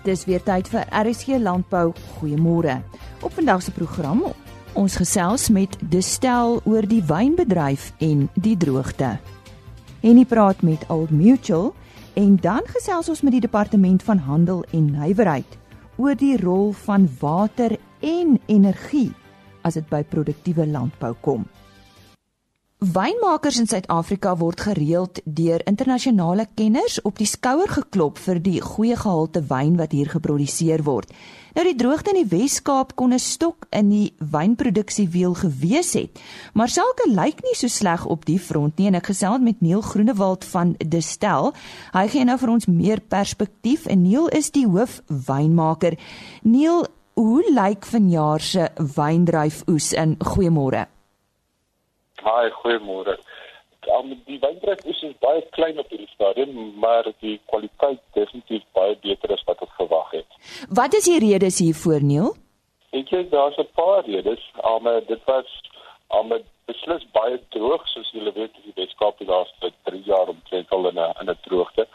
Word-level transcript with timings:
Dis 0.00 0.22
weer 0.24 0.40
tyd 0.40 0.68
vir 0.72 0.86
RSG 0.96 1.36
Landbou. 1.44 1.90
Goeiemôre. 2.16 2.78
Op 3.20 3.34
vandag 3.36 3.62
se 3.62 3.72
program 3.76 4.22
ons 4.72 4.96
gesels 4.96 5.48
met 5.52 5.76
Destel 5.92 6.60
oor 6.64 6.86
die 6.88 7.02
wynbedryf 7.04 7.90
en 7.98 8.30
die 8.34 8.56
droogte. 8.56 9.18
En 10.00 10.16
hy 10.16 10.24
praat 10.24 10.62
met 10.64 10.86
Old 10.88 11.12
Mutual 11.12 11.74
en 12.16 12.38
dan 12.40 12.64
gesels 12.72 13.10
ons 13.12 13.20
met 13.20 13.36
die 13.36 13.44
departement 13.44 14.02
van 14.02 14.24
handel 14.24 14.64
en 14.72 14.88
nywerheid 14.94 15.58
oor 16.00 16.16
die 16.16 16.38
rol 16.40 16.72
van 16.86 17.04
water 17.20 17.76
en 18.00 18.38
energie 18.46 19.10
as 19.68 19.76
dit 19.76 19.84
by 19.92 20.00
produktiewe 20.08 20.64
landbou 20.64 21.12
kom. 21.20 21.44
Wynmakers 22.80 23.58
in 23.60 23.66
Suid-Afrika 23.68 24.30
word 24.40 24.62
gereeld 24.64 25.18
deur 25.28 25.60
internasionale 25.68 26.46
kenners 26.56 26.94
op 27.04 27.18
die 27.20 27.26
skouer 27.28 27.68
geklop 27.68 28.16
vir 28.24 28.38
die 28.40 28.62
goeie 28.64 28.94
gehalte 28.96 29.42
wyn 29.50 29.74
wat 29.76 29.92
hier 29.92 30.08
geproduseer 30.08 30.80
word. 30.86 31.10
Nou 31.52 31.64
die 31.66 31.74
droogte 31.76 32.14
in 32.14 32.22
die 32.22 32.30
Wes-Kaap 32.30 32.94
kon 32.96 33.12
'n 33.12 33.20
stok 33.20 33.66
in 33.70 33.90
die 33.90 34.14
wynproduksie 34.16 35.10
wiel 35.12 35.34
gewees 35.36 35.92
het, 35.92 36.16
maar 36.54 36.72
sake 36.72 37.04
lyk 37.10 37.42
nie 37.44 37.54
so 37.54 37.68
sleg 37.68 38.06
op 38.06 38.24
die 38.24 38.38
front 38.38 38.78
nie 38.78 38.86
en 38.86 38.94
ek 38.94 39.12
gesels 39.12 39.44
met 39.44 39.60
Neil 39.60 39.82
Groenewald 39.82 40.44
van 40.44 40.74
Destel. 40.78 41.52
Hy 41.92 42.08
gee 42.08 42.24
nou 42.24 42.38
vir 42.38 42.50
ons 42.50 42.66
meer 42.66 43.00
perspektief 43.00 43.86
en 43.86 44.02
Neil 44.02 44.28
is 44.28 44.50
die 44.50 44.66
hoof 44.66 45.02
wynmaker. 45.06 45.98
Neil, 46.44 46.86
hoe 47.14 47.44
lyk 47.52 47.84
vanjaar 47.84 48.40
se 48.40 48.70
wyndryfoes 48.78 49.92
in 49.92 50.16
Goeiemôre? 50.16 50.99
Haai, 52.22 52.50
goeiemôre. 52.62 53.16
Um, 53.96 54.10
die 54.26 54.36
wynprys 54.42 54.84
is 54.84 55.14
baie 55.24 55.40
klein 55.56 55.78
op 55.80 55.88
hierdie 55.88 56.10
stadium, 56.12 56.52
maar 56.82 57.06
die 57.24 57.38
kwaliteit 57.48 58.00
definitief 58.16 58.64
baie 58.76 58.96
beter 59.00 59.32
as 59.32 59.44
wat 59.48 59.62
ons 59.64 59.72
verwag 59.78 60.10
het. 60.18 60.38
Wat 60.80 60.94
is 60.98 61.08
die 61.08 61.20
redes 61.24 61.62
hiervoor, 61.64 62.04
Neil? 62.04 62.34
Ek 62.92 63.08
dink 63.08 63.30
daar's 63.32 63.56
'n 63.58 63.68
paar 63.78 64.04
redes. 64.04 64.42
Um, 64.68 64.88
dit 65.08 65.22
was 65.24 65.48
um, 66.18 66.32
beslis 66.68 67.06
baie 67.16 67.40
droog 67.56 67.86
soos 67.88 68.10
julle 68.12 68.32
weet, 68.36 68.52
die 68.64 68.76
Weskaap 68.76 69.18
die 69.18 69.30
laaste 69.32 69.72
3 69.88 70.02
jaar 70.04 70.28
omtrent 70.28 70.70
al 70.76 70.88
in 70.90 70.98
'n 70.98 71.14
in 71.20 71.30
'n 71.30 71.38
droogte. 71.48 71.86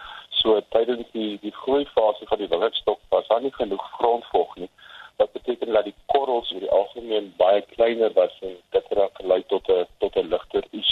So 0.42 0.62
tydens 0.76 1.08
die 1.12 1.38
die 1.46 1.56
groei 1.62 1.86
fase 1.86 2.26
van 2.26 2.38
die 2.38 2.50
wildstok 2.50 3.00
was 3.10 3.28
daar 3.28 3.42
nie 3.42 3.54
genoeg 3.54 3.86
grondvog 3.98 4.56
nie 4.56 4.70
wat 5.18 5.32
beteken 5.32 5.74
dat 5.74 5.84
die 5.84 5.96
korrels 6.06 6.52
oor 6.54 6.60
die 6.60 6.72
algemeen 6.80 7.34
baie 7.38 7.62
kleiner 7.76 8.14
was 8.14 8.36
en 8.42 8.56
dit 8.76 8.86
raak 9.00 9.16
gelei 9.22 9.44
tot 9.48 9.70
'n 9.70 9.86
tot 9.98 10.16
'n 10.16 10.30
ligter 10.34 10.64
oes 10.74 10.92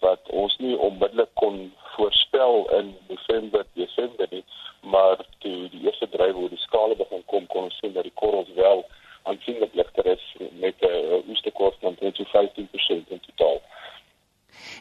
wat 0.00 0.20
ons 0.28 0.56
nie 0.58 0.76
onmiddellik 0.78 1.30
kon 1.34 1.72
voorspel 1.96 2.68
in 2.78 2.96
Desember, 3.08 3.64
Desember 3.72 4.26
nie, 4.30 4.44
maar 4.82 5.16
toe 5.38 5.68
die 5.72 5.84
eerste 5.86 6.08
dryf 6.08 6.36
oor 6.36 6.48
die 6.52 6.64
skale 6.66 6.96
begin 6.96 7.22
kom, 7.26 7.46
kon 7.46 7.68
ons 7.68 7.78
sien 7.80 7.92
dat 7.92 8.02
die 8.08 8.18
korrels 8.22 8.50
wel 8.54 8.84
aansienlik 9.30 9.74
ligter 9.74 10.06
is 10.06 10.24
met 10.64 10.74
'n 10.80 11.22
oestekort 11.28 11.76
van 11.80 11.96
15% 12.00 13.08
in 13.08 13.20
totaal. 13.26 13.60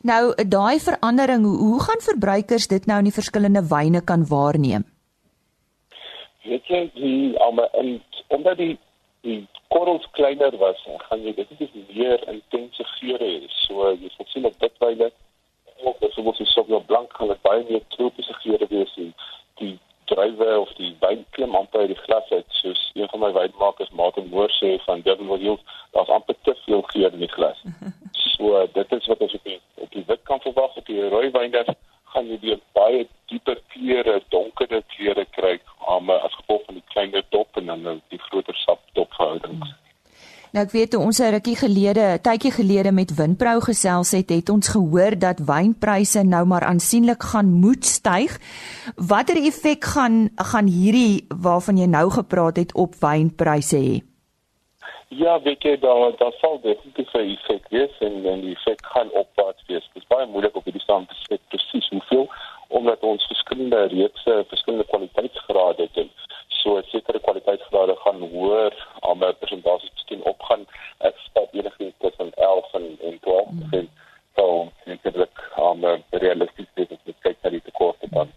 Nou, 0.02 0.24
daai 0.48 0.80
verandering, 0.80 1.46
hoe 1.46 1.80
gaan 1.84 2.02
verbruikers 2.02 2.68
dit 2.68 2.86
nou 2.86 2.98
in 2.98 3.10
die 3.10 3.20
verskillende 3.20 3.68
wyne 3.68 4.04
kan 4.04 4.28
waarneem? 4.28 4.93
Weet 6.44 6.68
jy, 6.68 6.82
die 6.94 7.40
almal 7.40 7.70
in 7.80 8.02
omdat 8.28 8.58
die 8.58 8.78
die 9.24 9.48
korrels 9.72 10.04
kleiner 10.12 10.52
was, 10.60 10.80
gaan 11.08 11.22
jy 11.24 11.32
dit 11.38 11.52
net 11.60 11.76
meer 11.96 12.24
intense 12.28 12.84
geure 12.98 13.24
hê. 13.24 13.46
So 13.64 13.94
jy 13.94 14.12
sal 14.18 14.28
sien 14.34 14.50
op 14.50 14.58
dit 14.60 14.82
wyle 14.84 15.12
ook 15.84 16.04
as 16.04 16.18
ons 16.20 16.38
so 16.38 16.46
soveel 16.52 16.84
blank 16.90 17.16
gaan 17.18 17.32
dit 17.32 17.42
baie 17.42 17.64
meer 17.70 17.84
tropiese 17.96 18.36
geure 18.42 18.68
wees 18.70 18.92
en 19.00 19.14
die 19.62 19.78
drywe 20.12 20.50
of 20.60 20.72
die 20.80 20.92
wyn 21.02 21.24
klim 21.36 21.56
amper 21.56 21.86
uit 21.86 21.94
die 21.94 22.02
glas 22.04 22.30
uit 22.32 22.60
soos 22.60 22.82
een 22.94 23.10
van 23.12 23.24
my 23.24 23.32
wynmakers 23.38 23.92
Martin 24.00 24.28
Moore 24.32 24.52
sê 24.60 24.76
van 24.86 25.02
Devil 25.08 25.38
Hills, 25.40 25.64
daar's 25.96 26.12
amper 26.12 26.36
te 26.42 26.56
veel 26.66 26.84
geur 26.92 27.12
in 27.12 27.26
die 27.26 27.36
glas. 27.38 27.64
So 28.34 28.68
dit 28.74 28.92
is 28.92 29.06
wat 29.08 29.20
ons 29.22 29.34
op 29.38 29.44
die, 29.46 29.60
op 29.78 29.92
die 29.94 30.04
wit 30.08 30.22
kan 30.26 30.40
verwag 30.42 30.78
op 30.80 30.88
die 30.90 31.04
rooi 31.10 31.28
wyn 31.32 31.52
dan 31.54 31.68
gaan 32.14 32.28
jy 32.32 32.40
weer 32.42 32.60
baie 32.78 33.06
dieper 33.32 33.60
kleure, 33.74 34.20
donkerder 34.30 34.84
kleure 34.96 35.26
kry 35.36 35.56
um, 35.90 36.10
as 36.10 36.36
gevolg 36.42 36.66
van 36.68 36.80
die 36.80 36.90
kleiner 36.94 37.24
dop 37.36 37.62
en 37.62 37.72
dan 37.72 38.02
die 38.14 38.22
groter 38.30 38.58
sap 38.66 38.84
dopverhoudings. 38.98 39.70
Hmm. 39.70 39.80
Nou 40.54 40.62
ek 40.68 40.74
weet 40.76 40.92
toe 40.94 41.00
ons 41.02 41.18
'n 41.18 41.34
rukkie 41.34 41.56
gelede, 41.58 42.22
tydjie 42.22 42.52
gelede 42.54 42.92
met 42.92 43.16
Winpro 43.18 43.60
gesels 43.60 44.12
het, 44.12 44.30
het 44.30 44.50
ons 44.50 44.68
gehoor 44.68 45.18
dat 45.18 45.42
wynpryse 45.42 46.22
nou 46.24 46.46
maar 46.46 46.64
aansienlik 46.64 47.24
gaan 47.24 47.50
moet 47.50 47.86
styg. 47.86 48.38
Watter 48.96 49.36
effek 49.36 49.84
gaan 49.84 50.30
gaan 50.38 50.68
hierdie 50.68 51.26
waarvan 51.30 51.78
jy 51.78 51.88
nou 51.90 52.10
gepraat 52.12 52.58
het 52.58 52.74
op 52.76 52.94
wynpryse 53.02 53.78
hê? 53.78 54.13
Ja, 55.16 55.42
weet 55.42 55.64
jy 55.64 55.78
daar 55.80 56.16
daar 56.18 56.34
sal 56.42 56.60
definitief 56.62 57.14
'n 57.14 57.30
effek 57.36 57.68
wees 57.70 57.98
en 58.00 58.26
en 58.26 58.42
die 58.42 58.56
effek 58.56 58.86
gaan 58.86 59.12
opwaarts 59.12 59.64
wees. 59.68 59.90
Dit 59.94 60.02
is 60.04 60.08
baie 60.08 60.26
moeilik 60.26 60.56
op 60.56 60.64
hierdie 60.64 60.82
stand 60.82 61.10
te 61.10 61.16
sê 61.16 61.38
presies 61.48 61.90
hoeveel 61.90 62.28
omdat 62.68 63.00
ons 63.00 63.26
verskillende 63.26 63.88
reekse, 63.88 64.46
verskillende 64.48 64.88
kwaliteitsgrade 64.88 65.90
het. 65.94 66.10
So 66.48 66.82
sekere 66.82 67.20
kwaliteitsgrade 67.20 67.96
gaan 67.96 68.22
hoër, 68.22 68.74
ander 69.00 69.34
persentasies 69.34 69.92
miskien 69.94 70.24
opgaan. 70.24 70.66
Ek 70.98 71.18
skat 71.18 71.50
enigiets 71.52 71.98
tussen 72.00 72.32
11 72.34 72.74
en, 72.74 72.98
en 73.02 73.20
12 73.20 73.52
mm. 73.52 73.74
en 73.74 73.90
so 74.36 74.72
sekerlik 74.86 75.44
ander 75.56 76.02
realisties 76.10 76.68
is 76.76 76.88
dit 77.04 77.20
kyk 77.20 77.38
na 77.44 77.50
die 77.50 77.62
tekorte 77.62 78.08
dan. 78.10 78.32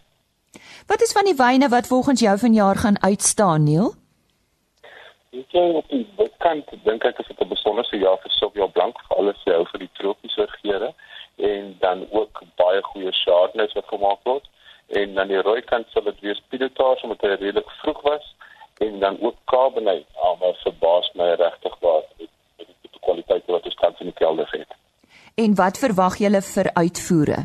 Wat 0.86 1.02
is 1.02 1.12
van 1.12 1.24
die 1.24 1.38
wyne 1.38 1.68
wat 1.68 1.86
volgens 1.86 2.20
jou 2.20 2.38
vanjaar 2.38 2.76
gaan 2.76 3.02
uitstaan, 3.02 3.64
Neil? 3.64 3.94
Ek 5.30 5.50
dink 5.52 5.74
op 5.76 5.88
die 5.88 6.06
kant 6.46 6.70
dink 6.86 7.04
ek 7.04 7.18
is 7.22 7.28
dit 7.30 7.40
'n 7.42 7.54
besonderse 7.54 7.96
jaar 7.98 8.18
vir 8.22 8.32
Sauvignon 8.38 8.72
Blanc, 8.72 8.98
veral 9.08 9.30
as 9.32 9.42
jy 9.46 9.54
hou 9.58 9.66
vir 9.72 9.80
die 9.84 9.94
tropiese 9.98 10.46
geure 10.58 10.90
en 11.50 11.76
dan 11.80 12.06
ook 12.10 12.42
baie 12.62 12.82
goeie 12.90 13.12
chardonnays 13.22 13.74
wat 13.78 13.92
gemaak 13.94 14.20
word 14.24 14.46
en 15.00 15.18
aan 15.18 15.32
die 15.34 15.42
rooi 15.48 15.62
kant 15.62 15.86
sal 15.90 16.04
dit 16.08 16.20
wees 16.26 16.42
pilotage 16.50 17.02
omdat 17.04 17.24
hy 17.26 17.34
redelik 17.34 17.70
vroeg 17.80 18.02
was 18.02 18.26
en 18.86 19.00
dan 19.00 19.18
ook 19.20 19.36
cabernet 19.52 20.06
maar 20.40 20.56
verbaas 20.62 21.10
my 21.14 21.28
regtig 21.42 21.74
wat 21.80 22.06
met 22.18 22.66
die 22.66 22.76
tipe 22.82 22.98
kwaliteit 23.06 23.46
wat 23.46 23.64
ons 23.64 23.78
tans 23.80 24.00
in 24.00 24.12
die 24.12 24.18
kelder 24.20 24.48
het. 24.52 24.70
En 25.34 25.54
wat 25.54 25.78
verwag 25.78 26.18
julle 26.24 26.42
vir 26.42 26.70
uitvoere? 26.74 27.38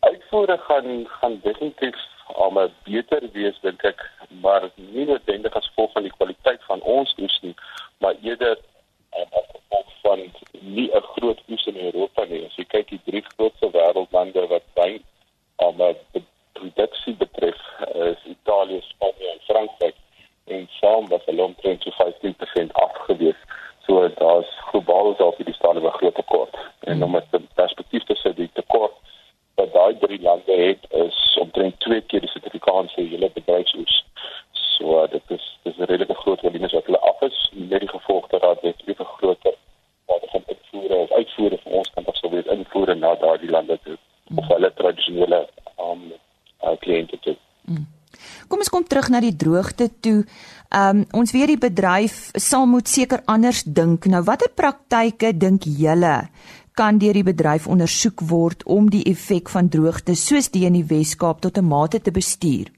Uitvoere 0.00 0.58
gaan 0.68 1.06
gaan 1.18 1.40
definitief 1.42 1.96
almal 2.34 2.70
beter 2.84 3.22
wees 3.32 3.58
dink 3.62 3.84
ek, 3.84 4.02
maar 4.42 4.70
nie 4.74 5.04
noodwendig 5.06 5.54
as 5.56 5.68
gevolg 5.68 5.92
van 5.92 6.02
die 6.02 6.14
kwaliteit 6.16 6.62
van 6.66 6.80
ons 6.80 7.14
oes 7.18 7.38
nie, 7.42 7.54
maar 7.98 8.14
eerder 8.22 8.56
as 9.16 9.46
gevolg 9.52 9.92
van 10.02 10.24
nie 10.60 10.90
'n 10.94 11.06
groot 11.14 11.40
oes 11.48 11.66
in 11.66 11.76
Europa 11.76 12.24
nie. 12.24 12.44
As 12.46 12.56
jy 12.56 12.64
kyk 12.64 12.88
die 12.88 13.00
drie 13.04 13.22
grootste 13.36 13.70
wêreldlande 13.70 14.48
wat 14.48 14.66
wyn 14.74 15.02
om 15.56 15.76
die 16.12 16.24
produksie 16.52 17.14
betref, 17.14 17.60
is 17.94 18.24
Italië, 18.24 18.80
Spanje 18.82 19.30
en 19.32 19.40
Frankryk 19.46 19.94
en 20.44 20.68
saam 20.80 21.08
was 21.08 21.24
hulle 21.24 21.42
omtrent 21.42 21.82
so 21.82 21.90
15% 21.90 22.72
afgewees. 22.72 23.40
So 23.86 24.08
daar's 24.08 24.50
globaal 24.70 25.12
is 25.12 25.18
op 25.18 25.36
die 25.38 25.54
stadium 25.54 25.86
'n 25.86 25.98
groot 25.98 26.14
tekort. 26.14 26.56
En 26.80 27.02
om 27.02 27.16
'n 27.16 27.48
perspektief 27.54 28.04
te 28.04 28.14
sê 28.14 28.34
die 28.34 28.50
tekort 28.52 28.94
wat 29.56 29.72
daai 29.72 29.98
drie 29.98 30.20
lande 30.22 30.56
het 30.62 30.82
is 30.90 31.38
omtrent 31.40 31.80
twee 31.80 32.00
keer 32.00 32.20
die 32.24 32.30
Suid-Afrikaanse 32.32 33.00
hele 33.00 33.30
bedryfsoes. 33.34 34.04
So 34.52 35.06
dit 35.12 35.36
is 35.36 35.44
dis 35.62 35.78
'n 35.78 35.88
redelike 35.90 36.14
groot 36.22 36.40
volume 36.40 36.68
wat 36.72 36.86
hulle 36.88 37.00
af 37.12 37.20
is 37.20 37.38
met 37.52 37.80
die 37.80 37.88
gevolg 37.88 38.28
dat 38.28 38.40
daar 38.40 38.58
net 38.62 38.84
weer 38.84 39.06
groter 39.16 39.54
wat 40.06 40.22
van 40.32 40.42
uitvoere 40.46 40.94
of 40.94 41.10
uitvoere 41.10 41.58
van 41.62 41.72
ons 41.72 41.90
kant 41.94 42.08
af 42.08 42.16
sou 42.16 42.30
wees 42.32 42.52
invoere 42.56 42.94
na 42.94 43.14
daardie 43.14 43.50
lande 43.50 43.78
toe 43.82 43.96
mm. 44.28 44.38
of 44.38 44.48
hulle 44.48 44.72
tradisionele 44.74 45.48
um 45.88 46.02
uh, 46.64 46.76
kliënte 46.78 47.18
toe. 47.20 47.36
Mm. 47.64 47.86
Kom 48.48 48.58
ons 48.58 48.70
kom 48.70 48.84
terug 48.84 49.08
na 49.08 49.20
die 49.20 49.36
droogte 49.36 49.88
toe. 50.00 50.24
Um 50.76 51.04
ons 51.12 51.32
weet 51.32 51.54
die 51.54 51.62
bedryf 51.68 52.30
sal 52.34 52.66
moet 52.66 52.88
seker 52.88 53.22
anders 53.24 53.62
dink. 53.64 54.06
Nou 54.06 54.22
watter 54.22 54.52
praktyke 54.54 55.32
dink 55.36 55.64
julle 55.64 56.28
kan 56.76 56.98
deur 57.00 57.16
die 57.16 57.24
bedryf 57.24 57.66
ondersoek 57.72 58.20
word 58.30 58.64
om 58.76 58.90
die 58.92 59.04
effek 59.12 59.48
van 59.48 59.70
droogte 59.72 60.14
soos 60.14 60.50
die 60.52 60.66
in 60.68 60.76
die 60.76 60.88
Wes-Kaap 60.90 61.40
tot 61.40 61.58
'n 61.58 61.68
mate 61.74 62.00
te 62.00 62.12
bestuur? 62.12 62.68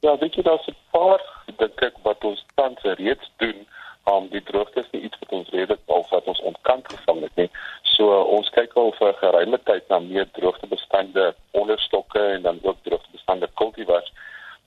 Ja, 0.00 0.16
weet 0.18 0.34
jy 0.34 0.42
daar's 0.42 0.68
'n 0.68 0.76
paar 0.92 1.20
dink 1.58 1.82
ek 1.82 1.96
wat 2.02 2.24
ons 2.24 2.44
tans 2.54 2.82
reeds 2.82 3.30
doen 3.36 3.66
om 4.04 4.28
die 4.28 4.42
droogte 4.42 4.80
is 4.80 4.90
nie 4.92 5.02
iets 5.02 5.18
wat 5.20 5.32
ons 5.38 5.50
redelik 5.54 5.82
al 5.86 6.06
wat 6.10 6.26
ons 6.32 6.40
ontkant 6.40 6.88
gevang 6.92 7.20
het 7.26 7.36
nie. 7.36 7.50
So 7.82 8.22
ons 8.36 8.48
kyk 8.56 8.72
al 8.80 8.92
vir 8.98 9.12
geruime 9.20 9.58
tyd 9.70 9.88
na 9.88 9.98
meer 9.98 10.28
droogtebestande 10.38 11.34
onderstokke 11.50 12.22
en 12.36 12.42
dan 12.42 12.58
ook 12.62 12.82
droogtebestande 12.82 13.48
kultivars, 13.54 14.12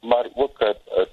maar 0.02 0.30
ook 0.36 0.62
'n 0.62 1.08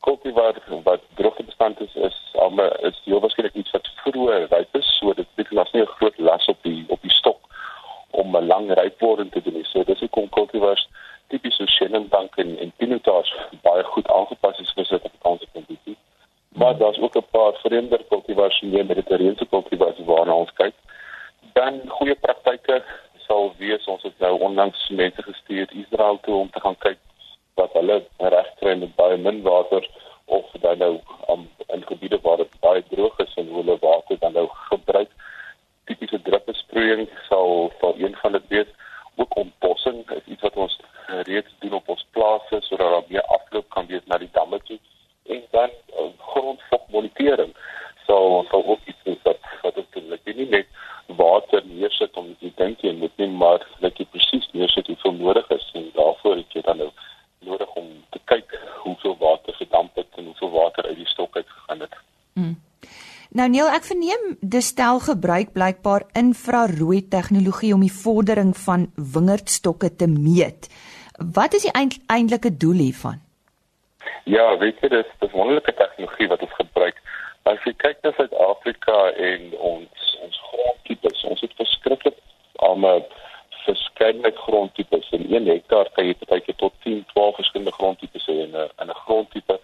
kultivar 0.00 0.54
wat 0.82 1.00
droogtebestand 1.14 1.80
is 1.80 1.94
is 1.94 2.16
al 2.32 2.60
is 2.88 3.00
heel 3.04 3.20
waarskynlik 3.20 3.54
iets 3.54 3.70
wat 3.70 3.90
vroeër 4.02 4.46
ryp 4.48 4.76
is, 4.76 4.96
so 4.98 5.12
dit 5.14 5.26
beteken 5.34 5.56
daar's 5.56 5.72
nie 5.72 5.82
'n 5.82 5.96
groot 5.96 6.18
las 6.18 6.46
op 6.46 6.62
die 6.62 6.84
op 6.88 7.02
die 7.02 7.16
stok 7.20 7.40
om 8.10 8.36
'n 8.36 8.46
lang 8.46 8.72
rypwording 8.72 9.30
te 9.32 9.42
doen. 9.42 9.64
So 9.64 9.84
dis 9.84 10.00
hoekom 10.00 10.28
kultivars 10.28 10.88
tipies 11.28 11.56
so 11.56 11.66
Shennenbank 11.66 12.36
en 12.36 12.58
en 12.58 12.72
Pinotage 12.76 13.34
baie 13.62 13.84
goed 13.84 14.08
aangepas 14.08 14.58
is 14.58 14.72
vir 14.72 14.84
Suid-Afrikaanse 14.84 15.46
kondisie. 15.52 15.96
Maar 16.48 16.76
daar's 16.76 16.98
ook 16.98 17.16
'n 17.16 17.30
paar 17.30 17.52
vreemder 17.52 18.04
kultivars 18.08 18.60
meer 18.60 18.86
mediterrane 18.86 19.46
kultivars 19.50 19.98
waarna 20.04 20.32
ons 20.32 20.52
kyk. 20.52 20.74
Dan 21.52 21.80
goeie 21.88 22.14
praktyke 22.14 22.84
sal 23.26 23.54
wees 23.58 23.84
ons 23.84 24.02
het 24.02 24.18
nou 24.18 24.40
onlangs 24.40 24.88
mense 24.88 25.22
gestuur 25.22 25.68
Israel 25.72 26.18
toe 26.22 26.34
om 26.34 26.50
te 26.50 26.60
gaan 26.60 26.78
kyk 26.78 26.98
wat 27.60 27.72
hulle 27.78 27.96
regkry 28.34 28.74
met 28.82 28.94
baie 29.00 29.16
min 29.26 29.42
water 29.46 29.86
of 30.36 30.52
dan 30.64 30.78
nou 30.78 30.92
um, 31.32 31.48
in 31.74 31.82
gebiede 31.86 32.18
waar 32.26 32.36
dit 32.42 32.60
baie 32.66 32.82
droog 32.92 33.18
is 33.24 33.34
en 33.42 33.50
hulle 33.54 33.76
water 33.80 34.18
dan 34.18 34.36
nou 34.38 34.46
gebruik. 34.70 35.10
Tipiese 35.84 36.20
druppelsproeiing 36.28 37.08
sal 37.28 37.72
vir 37.80 38.04
een 38.04 38.16
van 38.22 38.38
dit 38.38 38.46
wees. 38.54 38.70
Ook 39.16 39.36
ontbossing 39.42 40.04
is 40.16 40.32
iets 40.34 40.46
wat 40.46 40.56
ons 40.66 40.78
reeds 41.30 41.54
doen 41.64 41.76
op 41.80 41.88
ons 41.88 42.06
plase 42.16 42.62
sodat 42.68 42.94
daar 42.94 43.08
meer 43.08 43.26
afloop 43.36 43.68
kan 43.76 43.90
wees 43.90 44.06
na 44.06 44.18
die 44.22 44.30
damme 44.32 44.60
toe. 44.68 44.78
En 45.34 45.42
dan 45.50 45.74
uh, 45.98 46.06
grondvogmonitering 46.32 47.52
sal 48.06 48.44
sal 48.50 48.64
ook 48.64 48.86
iets 48.86 49.04
wees 49.04 49.22
wat 49.28 49.42
wat 49.62 49.82
ons 49.82 49.90
doen. 49.96 50.14
Ek 50.16 50.34
nie 50.34 50.48
net 50.48 50.70
water 51.18 51.64
neersit 51.66 52.16
om 52.16 52.30
te 52.40 52.52
dink 52.62 52.82
jy 52.86 52.94
moet 52.96 53.16
nie 53.18 53.30
maar 53.42 53.64
dat 53.82 53.98
jy 53.98 54.06
presies 54.14 54.46
neersit 54.54 54.86
hoeveel 54.86 55.16
nodig 55.18 55.50
is 55.56 55.70
en 55.74 55.90
daarvoor 55.96 56.38
het 56.38 56.54
jy 56.54 56.62
dan 56.68 56.84
nou 56.84 56.90
nodig 57.46 57.74
om 57.74 57.88
te 58.10 58.20
kyk 58.24 58.56
hoeveel 58.84 59.16
water 59.20 59.54
verdamp 59.58 59.96
het 59.96 60.18
en 60.18 60.24
hoeveel 60.24 60.50
water 60.50 60.84
uit 60.86 60.96
die 60.96 61.08
stok 61.08 61.36
uit 61.36 61.48
gegaan 61.48 61.80
het. 61.80 61.94
Mm. 62.34 62.56
Nou 63.30 63.46
Neil, 63.48 63.68
ek 63.70 63.84
verneem 63.86 64.22
Destel 64.42 64.98
gebruik 65.06 65.52
blykbaar 65.54 66.08
infrarooi 66.18 67.04
tegnologie 67.08 67.72
om 67.74 67.84
die 67.86 67.94
vordering 67.94 68.56
van 68.58 68.88
wingerdstokke 69.14 69.92
te 69.96 70.08
meet. 70.10 70.66
Wat 71.34 71.54
is 71.54 71.66
die 71.68 71.74
eind, 71.78 72.00
eintlike 72.10 72.56
doel 72.56 72.82
hiervan? 72.88 73.20
Ja, 74.24 74.56
weet 74.58 74.80
jy 74.82 74.88
dis 74.88 75.06
'n 75.20 75.30
wonderlike 75.32 75.74
tegnologie 75.74 76.28
wat 76.28 76.42
ons 76.42 76.58
gebruik. 76.58 76.96
As 77.42 77.62
jy 77.64 77.72
kyk 77.76 78.02
na 78.02 78.12
Suid-Afrika 78.16 78.98
en 79.14 79.54
ons 79.58 80.18
ons 80.24 80.40
grondtipes, 80.50 81.24
ons 81.24 81.40
het 81.40 81.54
verskriklik 81.56 82.18
arme 82.56 83.04
verskeidenheid 83.70 84.38
grondtipes. 84.46 85.10
In 85.16 85.26
1 85.34 85.46
hektaar 85.54 85.90
kan 85.94 86.08
jy 86.08 86.16
partykeer 86.22 86.58
tot 86.62 86.74
10, 86.86 87.04
12 87.12 87.38
verskillende 87.42 87.76
grondtipes 87.78 88.26
hê 88.30 88.36
en 88.46 88.56
'n 88.56 88.90
'n 88.90 89.00
grondtipe 89.04 89.60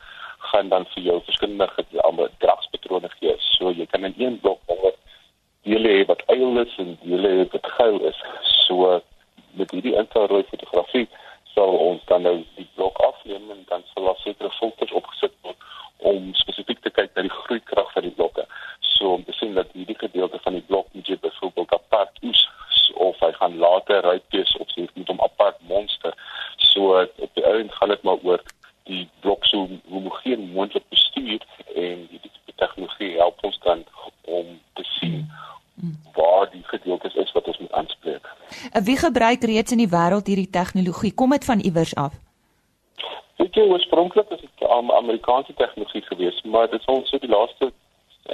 gaan 0.51 0.69
dan 0.69 0.87
vir 0.93 1.03
jou 1.03 1.19
verskillende 1.29 2.03
ander 2.09 2.31
dragspatrone 2.39 3.11
gee. 3.19 3.35
So 3.39 3.71
jy 3.71 3.87
kan 3.87 4.05
in 4.05 4.15
een 4.19 4.41
blok 4.41 4.61
wonder 4.67 4.95
dele 5.67 5.89
hê 5.89 6.07
wat 6.07 6.23
eil 6.27 6.59
is 6.63 6.75
en 6.83 6.99
dele 7.03 7.29
hê 7.29 7.47
wat 7.53 7.67
geil 7.79 8.01
is. 8.11 8.19
So 8.67 9.01
met 9.59 9.71
hierdie 9.71 9.97
infrarooi 10.03 10.45
fotografie 10.51 11.09
sal 11.55 11.73
ons 11.89 12.05
dan 12.11 12.23
nou 12.23 12.37
die 12.59 12.69
blok 12.75 12.99
afneem 13.09 13.51
en 13.51 13.65
dan 13.71 13.85
sal 13.93 14.05
daar 14.05 14.21
sekere 14.23 14.51
filters 14.59 14.93
opgesit 15.01 15.35
word 15.43 15.57
om 16.11 16.33
spesifiek 16.43 16.83
te 16.85 16.93
kyk 16.99 17.15
na 17.15 17.25
die 17.27 17.37
groeikrag 17.41 17.93
van 17.95 18.05
die 18.05 18.15
blokke. 18.19 18.45
So 18.81 19.17
om 19.17 19.25
te 19.25 19.35
sien 19.39 19.57
dat 19.57 19.73
hierdie 19.73 19.99
gedeelte 19.99 20.39
van 20.45 20.59
die 20.59 20.67
blok 20.69 20.93
moet 20.93 21.09
jy 21.09 21.19
byvoorbeeld 21.23 21.73
apart 21.79 22.21
is 22.87 22.93
of 22.93 23.19
hy 23.21 23.33
gaan 23.33 23.59
later 23.59 24.01
rypes 24.05 24.57
of 24.57 24.71
sy 24.71 24.87
moet 24.95 25.09
hom 25.09 25.21
apart 25.21 25.57
monster. 25.69 26.15
So 26.57 27.03
op 27.03 27.33
die 27.35 27.45
einde 27.45 27.73
gaan 27.73 27.89
dit 27.89 28.03
maar 28.03 28.23
oor 28.23 28.43
die 28.87 29.09
blok 29.21 29.45
so 29.45 29.69
homogeen 29.91 30.51
moontlik 30.53 30.85
bestuur 30.89 31.43
en 31.75 32.07
die, 32.11 32.21
die 32.23 32.57
tegnologie 32.57 33.17
help 33.17 33.43
ons 33.45 33.59
dan 33.65 33.85
om 34.23 34.59
te 34.75 34.85
sien 34.99 35.27
waar 36.17 36.47
die 36.51 36.63
gedeeltes 36.65 37.15
is 37.15 37.33
wat 37.33 37.47
ons 37.47 37.59
moet 37.59 37.73
aanspreek. 37.73 38.29
En 38.73 38.85
wie 38.85 38.97
gebruik 38.97 39.43
reeds 39.45 39.75
in 39.75 39.83
die 39.83 39.93
wêreld 39.93 40.31
hierdie 40.31 40.51
tegnologie? 40.51 41.13
Kom 41.15 41.35
dit 41.37 41.45
van 41.45 41.61
iewers 41.61 41.95
af? 41.95 42.15
Dit 43.37 43.57
is 43.57 43.69
oorspronklik 43.69 44.29
dit 44.29 44.41
'n 44.41 44.71
um, 44.79 44.91
Amerikaanse 44.91 45.55
tegnologie 45.55 46.03
gewees, 46.03 46.43
maar 46.43 46.71
dit 46.71 46.81
is 46.81 46.87
ons 46.87 47.09
so 47.11 47.19
die 47.19 47.29
laaste 47.29 47.73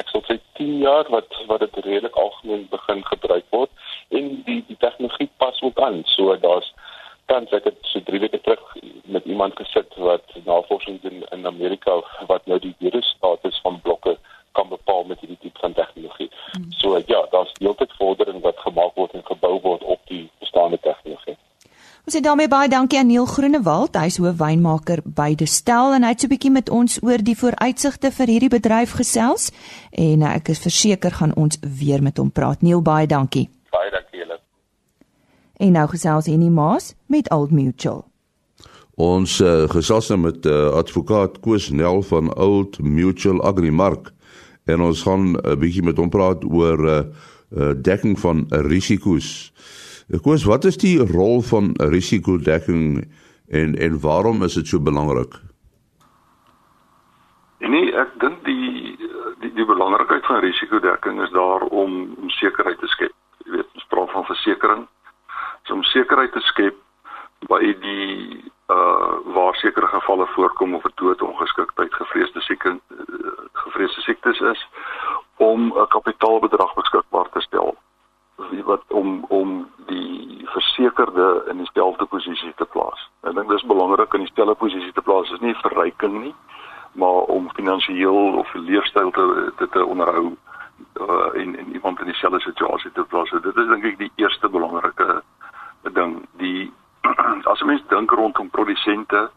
ek 0.00 0.08
sou 0.08 0.22
sê 0.26 0.38
10 0.58 0.78
jaar 0.84 1.08
wat 1.12 1.28
wat 1.48 1.60
dit 1.64 1.84
redelik 1.84 2.16
algemeen 2.16 2.66
begin 2.70 3.04
gebruik 3.04 3.44
word 3.50 3.70
en 4.18 4.42
die 4.46 4.64
die 4.66 4.78
tegnologie 4.78 5.30
pas 5.36 5.62
ook 5.62 5.80
aan. 5.80 6.02
So 6.04 6.36
daar's 6.36 6.72
tans 7.26 7.52
ek 7.56 7.64
het 7.70 7.78
so 7.92 8.00
3 8.08 8.20
weke 8.20 8.40
terug 8.40 8.76
met 9.04 9.24
iemand 9.24 9.56
gesit 9.56 9.94
wat 9.96 10.36
navorsing 10.44 11.00
doen 11.00 11.24
in 11.30 11.46
Amerika 11.46 12.00
wat 12.26 12.46
nou 12.46 12.58
die 12.58 12.74
virusstatus 12.78 13.60
van 13.62 13.80
blokke 13.80 14.16
kan 14.52 14.68
bepaal 14.68 15.04
met 15.04 15.20
hierdie 15.20 15.38
tipe 15.40 15.58
van 15.60 15.72
tegnologie. 15.72 16.30
Hmm. 16.52 16.72
So 16.80 16.98
ja, 17.06 17.26
daar's 17.30 17.54
heeltyd 17.58 17.92
vordering 17.98 18.42
wat 18.42 18.58
gemaak 18.58 18.94
word 18.94 19.16
en 19.16 19.24
gebou 19.24 19.60
word 19.60 19.82
op 19.82 20.00
die 20.08 20.28
bestaande 20.38 20.78
tegnologie. 20.80 21.38
Ons 22.02 22.16
sê 22.16 22.20
daarmee 22.20 22.50
baie 22.50 22.68
dankie 22.68 22.98
aan 22.98 23.06
Neil 23.06 23.28
Groenewald, 23.30 23.94
hy's 23.94 24.18
hoof 24.18 24.40
wynmaker 24.40 25.04
by 25.06 25.36
Destel 25.38 25.94
en 25.94 26.02
hy 26.02 26.10
het 26.10 26.20
so 26.20 26.26
'n 26.26 26.34
bietjie 26.34 26.50
met 26.50 26.70
ons 26.70 26.98
oor 27.02 27.22
die 27.22 27.38
vooruitsigte 27.38 28.10
vir 28.10 28.26
hierdie 28.26 28.50
bedryf 28.58 28.98
gesels 28.98 29.52
en 29.94 30.22
ek 30.22 30.48
is 30.48 30.58
verseker 30.58 31.12
gaan 31.14 31.34
ons 31.36 31.58
weer 31.62 32.02
met 32.02 32.18
hom 32.18 32.30
praat. 32.30 32.62
Neil, 32.62 32.82
baie 32.82 33.06
dankie. 33.06 33.48
Baie 33.72 33.90
dankie 33.90 34.20
julle. 34.20 34.38
En 35.56 35.76
nou 35.76 35.86
gesels 35.88 36.28
Henny 36.28 36.48
Maas 36.52 36.92
met 37.06 37.30
Old 37.32 37.50
Mutual. 37.50 38.02
Ons 39.00 39.38
uh, 39.40 39.64
gesels 39.72 40.10
nou 40.12 40.18
met 40.26 40.46
uh, 40.46 40.68
advokaat 40.76 41.38
Koos 41.40 41.70
Nel 41.72 42.02
van 42.04 42.28
Old 42.36 42.76
Mutual 42.84 43.40
Agrimark 43.40 44.12
en 44.68 44.80
ons 44.80 45.02
gaan 45.02 45.32
'n 45.32 45.38
uh, 45.40 45.56
bietjie 45.56 45.82
met 45.82 45.96
hom 45.96 46.10
praat 46.10 46.44
oor 46.44 46.84
uh, 46.88 46.98
uh, 47.56 47.72
dekking 47.76 48.18
van 48.20 48.44
risiko's. 48.48 49.52
Koos, 50.22 50.44
wat 50.44 50.64
is 50.64 50.76
die 50.76 50.98
rol 50.98 51.40
van 51.42 51.72
risikodekking 51.76 53.08
en 53.48 53.74
en 53.74 54.00
waarom 54.00 54.42
is 54.42 54.54
dit 54.54 54.66
so 54.66 54.80
belangrik? 54.80 55.40
Nee, 57.58 57.94
ek 57.96 58.20
dink 58.20 58.44
die 58.44 58.96
die 59.40 59.52
die 59.54 59.66
belangrikheid 59.66 60.26
van 60.26 60.40
risikodekking 60.44 61.22
is 61.22 61.32
daar 61.32 61.62
om 61.62 62.14
om 62.20 62.30
sekerheid 62.30 62.78
te 62.78 62.86
skep. 62.86 63.21
Praat 63.92 64.10
van 64.16 64.24
versekerings 64.24 64.88
so 65.62 65.74
om 65.74 65.82
sekerheid 65.82 66.32
te 66.32 66.40
skep 66.40 66.78
by 67.50 67.60
die 67.82 68.42
uh 68.72 69.10
waar 69.34 69.54
sekere 69.54 69.86
gevalle 69.86 70.26
voorkom 70.26 70.74
of 70.74 70.84
'n 70.84 70.92
dood 70.94 71.22
ongeskiktheid 71.22 71.94
gevreesde 71.94 72.40
siek 72.40 72.64
uh, 72.64 72.74
gevreesde 73.52 74.00
siektes 74.00 74.40
is 74.40 74.68
om 75.36 75.72
'n 75.78 75.86
kapitaalbedrag 75.86 76.74
beskikbaar 76.74 77.28
te 77.32 77.40
stel 77.40 77.76
wat 78.64 78.82
om 78.88 79.24
om 79.28 79.68
die 79.86 80.42
versekerde 80.44 81.44
in 81.50 81.56
dieselfde 81.56 82.04
posisie 82.04 82.52
te 82.56 82.64
plaas. 82.64 83.10
Ek 83.20 83.34
dink 83.34 83.48
dis 83.48 83.66
belangrik 83.66 84.14
in 84.14 84.20
dieselfde 84.20 84.54
posisie 84.54 84.92
te 84.92 85.02
plaas 85.02 85.30
is 85.30 85.40
nie 85.40 85.54
verryking 85.54 86.20
nie, 86.22 86.34
maar 86.92 87.22
om 87.36 87.50
finansiëel 87.54 88.38
of 88.38 88.54
leefstyl 88.54 89.10
te 89.10 89.52
te, 89.56 89.68
te 89.68 89.84
onderhou 89.84 90.36
uh, 91.00 91.40
en 91.40 91.58
en 91.58 91.72
iemand 91.72 92.00
in 92.00 92.06
dieselfde 92.06 92.40
situasie 92.40 92.92
te 92.92 93.04
plaas. 93.04 93.30
Dit 93.30 93.56
is 93.56 93.68
dink 93.68 93.84
ek 93.84 93.98
die 93.98 94.12
eerste 94.16 94.48
belangrike 94.48 95.22
ding. 95.90 96.28
Die 96.38 96.72
as 97.50 97.60
'n 97.60 97.66
mens 97.66 97.82
dink 97.88 98.10
rondom 98.10 98.50
produsente, 98.50 99.30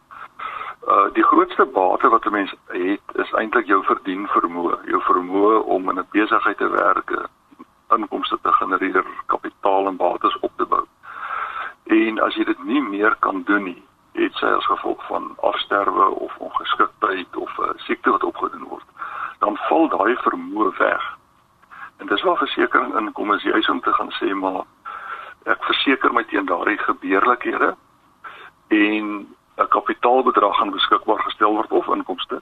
uh 0.88 1.08
die 1.12 1.24
grootste 1.24 1.64
bate 1.64 2.08
wat 2.08 2.24
'n 2.24 2.30
mens 2.30 2.54
het 2.66 3.06
is 3.14 3.32
eintlik 3.32 3.66
jou 3.66 3.84
verdien 3.84 4.28
vermoë, 4.28 4.78
jou 4.86 5.02
vermoë 5.02 5.62
om 5.64 5.90
in 5.90 5.98
'n 5.98 6.08
besigheid 6.10 6.56
te 6.56 6.68
werk, 6.68 7.28
inkomste 7.88 8.38
te 8.42 8.52
genereer, 8.52 9.04
kapitaal 9.26 9.86
en 9.86 9.96
bates 9.96 10.38
op 10.40 10.52
te 10.56 10.64
bou. 10.64 10.84
En 11.84 12.20
as 12.22 12.34
jy 12.34 12.44
dit 12.44 12.64
nie 12.64 12.82
meer 12.82 13.16
kan 13.18 13.42
doen 13.42 13.62
nie, 13.62 13.82
het 14.12 14.34
sy 14.34 14.46
as 14.46 14.66
gevolg 14.66 15.06
van 15.06 15.36
afsterwe 15.40 16.08
of 16.10 16.36
ongeskiktheid 16.38 17.36
of 17.36 17.58
'n 17.58 17.62
uh, 17.62 17.70
siekte 17.76 18.10
wat 18.10 18.24
opgedoen 18.24 18.68
word, 18.68 18.86
dan 19.38 19.56
val 19.56 19.88
daai 19.88 20.16
vermoë 20.16 20.76
weg. 20.78 21.16
En 21.96 22.06
dis 22.06 22.22
waar 22.22 22.36
versekerings 22.36 22.96
inkom 22.96 23.30
as 23.30 23.42
jy 23.42 23.64
om 23.68 23.80
te 23.80 23.92
gaan 23.92 24.10
sê 24.10 24.34
maar 24.34 24.64
ek 25.46 25.62
verseker 25.64 26.12
my 26.14 26.24
teen 26.30 26.46
daardie 26.46 26.78
gebeurlikhede 26.78 27.74
en 28.68 29.06
'n 29.56 29.68
kapitaalbedrag 29.68 30.56
gaan 30.56 30.70
beskikbaar 30.70 31.22
gestel 31.22 31.52
word 31.52 31.70
of 31.70 31.86
inkomste 31.86 32.40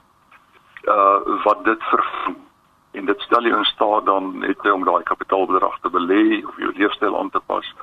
uh 0.95 1.43
wat 1.43 1.63
dit 1.63 1.83
vervang 1.83 2.37
en 2.91 3.05
dit 3.05 3.21
stel 3.21 3.43
jou 3.43 3.57
in 3.57 3.65
staat 3.65 4.05
dan 4.05 4.37
net 4.39 4.71
om 4.71 4.83
daai 4.83 5.03
kapitaalbedrag 5.03 5.79
te 5.79 5.89
belê 5.89 6.45
of 6.47 6.57
jou 6.57 6.71
leefstyl 6.75 7.19
aan 7.19 7.29
te 7.29 7.41
pas 7.45 7.73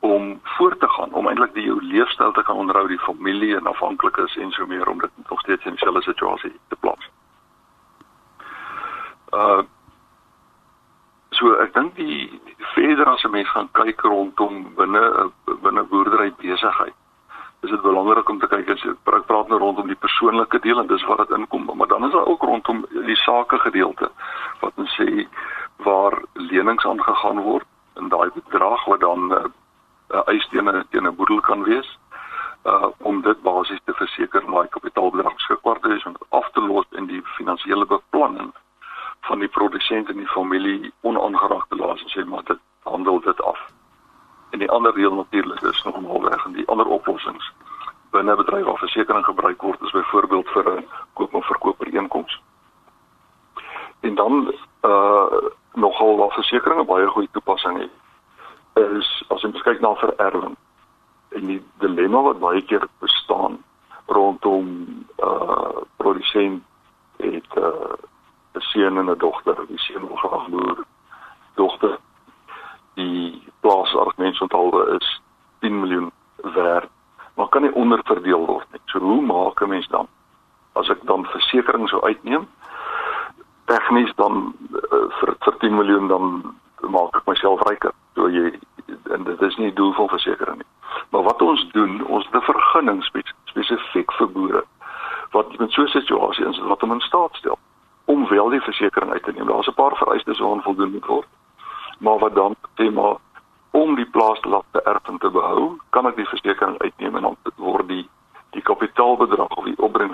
om 0.00 0.40
voort 0.42 0.80
te 0.80 0.88
gaan 0.88 1.12
om 1.12 1.28
eintlik 1.28 1.54
die 1.54 1.66
jou 1.66 1.78
leefstyl 1.82 2.32
te 2.32 2.42
kan 2.42 2.56
onderhou 2.56 2.88
die 2.88 3.06
familie 3.08 3.56
en 3.56 3.66
afhanklikes 3.66 4.36
en 4.36 4.50
so 4.50 4.66
meer 4.66 4.88
om 4.88 5.00
dit 5.00 5.10
nog 5.28 5.40
steeds 5.40 5.64
in 5.64 5.70
dieselfde 5.70 6.02
situasie 6.02 6.52
te 6.68 6.76
plaas. 6.76 7.10
Uh 9.32 9.62
So 11.36 11.52
ek 11.60 11.74
dink 11.76 11.96
die 11.98 12.40
verder 12.72 13.08
as 13.12 13.24
'n 13.24 13.30
mens 13.30 13.50
gaan 13.52 13.68
kyk 13.72 14.00
rondom 14.16 14.62
binne 14.76 15.02
binne 15.64 15.82
boerdery 15.90 16.32
besigheid. 16.40 16.96
Is 17.64 17.70
dit 17.72 17.82
belangrik 17.82 18.28
om 18.28 18.38
te 18.40 18.48
kyk 18.52 18.68
as 18.74 18.84
ek 18.92 18.98
praat 19.28 19.48
nou 19.50 19.58
rondom 19.62 19.88
die 19.90 20.02
persoonlike 20.04 20.60
deel 20.64 20.80
en 20.82 20.90
dis 20.90 21.04
waar 21.08 21.24
dit 21.24 21.32
inkom, 21.38 21.55
kyk 59.76 59.84
na 59.84 59.94
vererwing 60.00 60.56
en 61.36 61.46
die 61.46 61.60
dilemma 61.80 62.22
wat 62.22 62.40
baie 62.40 62.62
keer 62.64 62.86
bestaan 63.00 63.58
rondom 64.06 65.04
uh 65.20 65.84
produsent 65.96 66.62
het 67.20 67.56
uh 67.56 67.92
'n 68.56 68.60
seun 68.60 68.96
en 68.96 69.10
'n 69.10 69.18
dogter, 69.18 69.56
die 69.68 69.78
seun 69.78 70.06
wil 70.08 70.16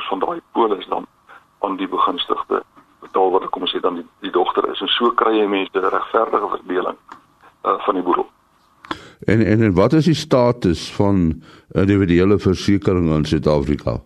helfte 0.02 0.08
van 0.08 0.18
daai 0.18 0.40
polis 0.52 0.86
dan 0.88 1.06
aan 1.60 1.76
die 1.76 1.88
begunstigde 1.88 2.62
betaal 3.00 3.30
wat 3.30 3.50
kom 3.50 3.62
ons 3.62 3.72
sê 3.72 3.80
dan 3.80 3.94
die, 3.94 4.06
die 4.20 4.30
dogter 4.30 4.68
is 4.70 4.80
en 4.80 4.88
so 4.88 5.10
kry 5.10 5.38
jy 5.38 5.46
mense 5.46 5.78
'n 5.78 5.90
regverdige 5.90 6.48
verdeling 6.48 6.98
uh, 7.64 7.78
van 7.84 7.94
die 7.94 8.02
boedel. 8.02 8.26
En 9.26 9.40
en 9.46 9.62
en 9.62 9.74
wat 9.74 9.92
is 9.92 10.04
die 10.04 10.14
status 10.14 10.92
van 10.92 11.42
individuele 11.74 12.38
versekerings 12.38 13.16
in 13.16 13.24
Suid-Afrika? 13.24 14.00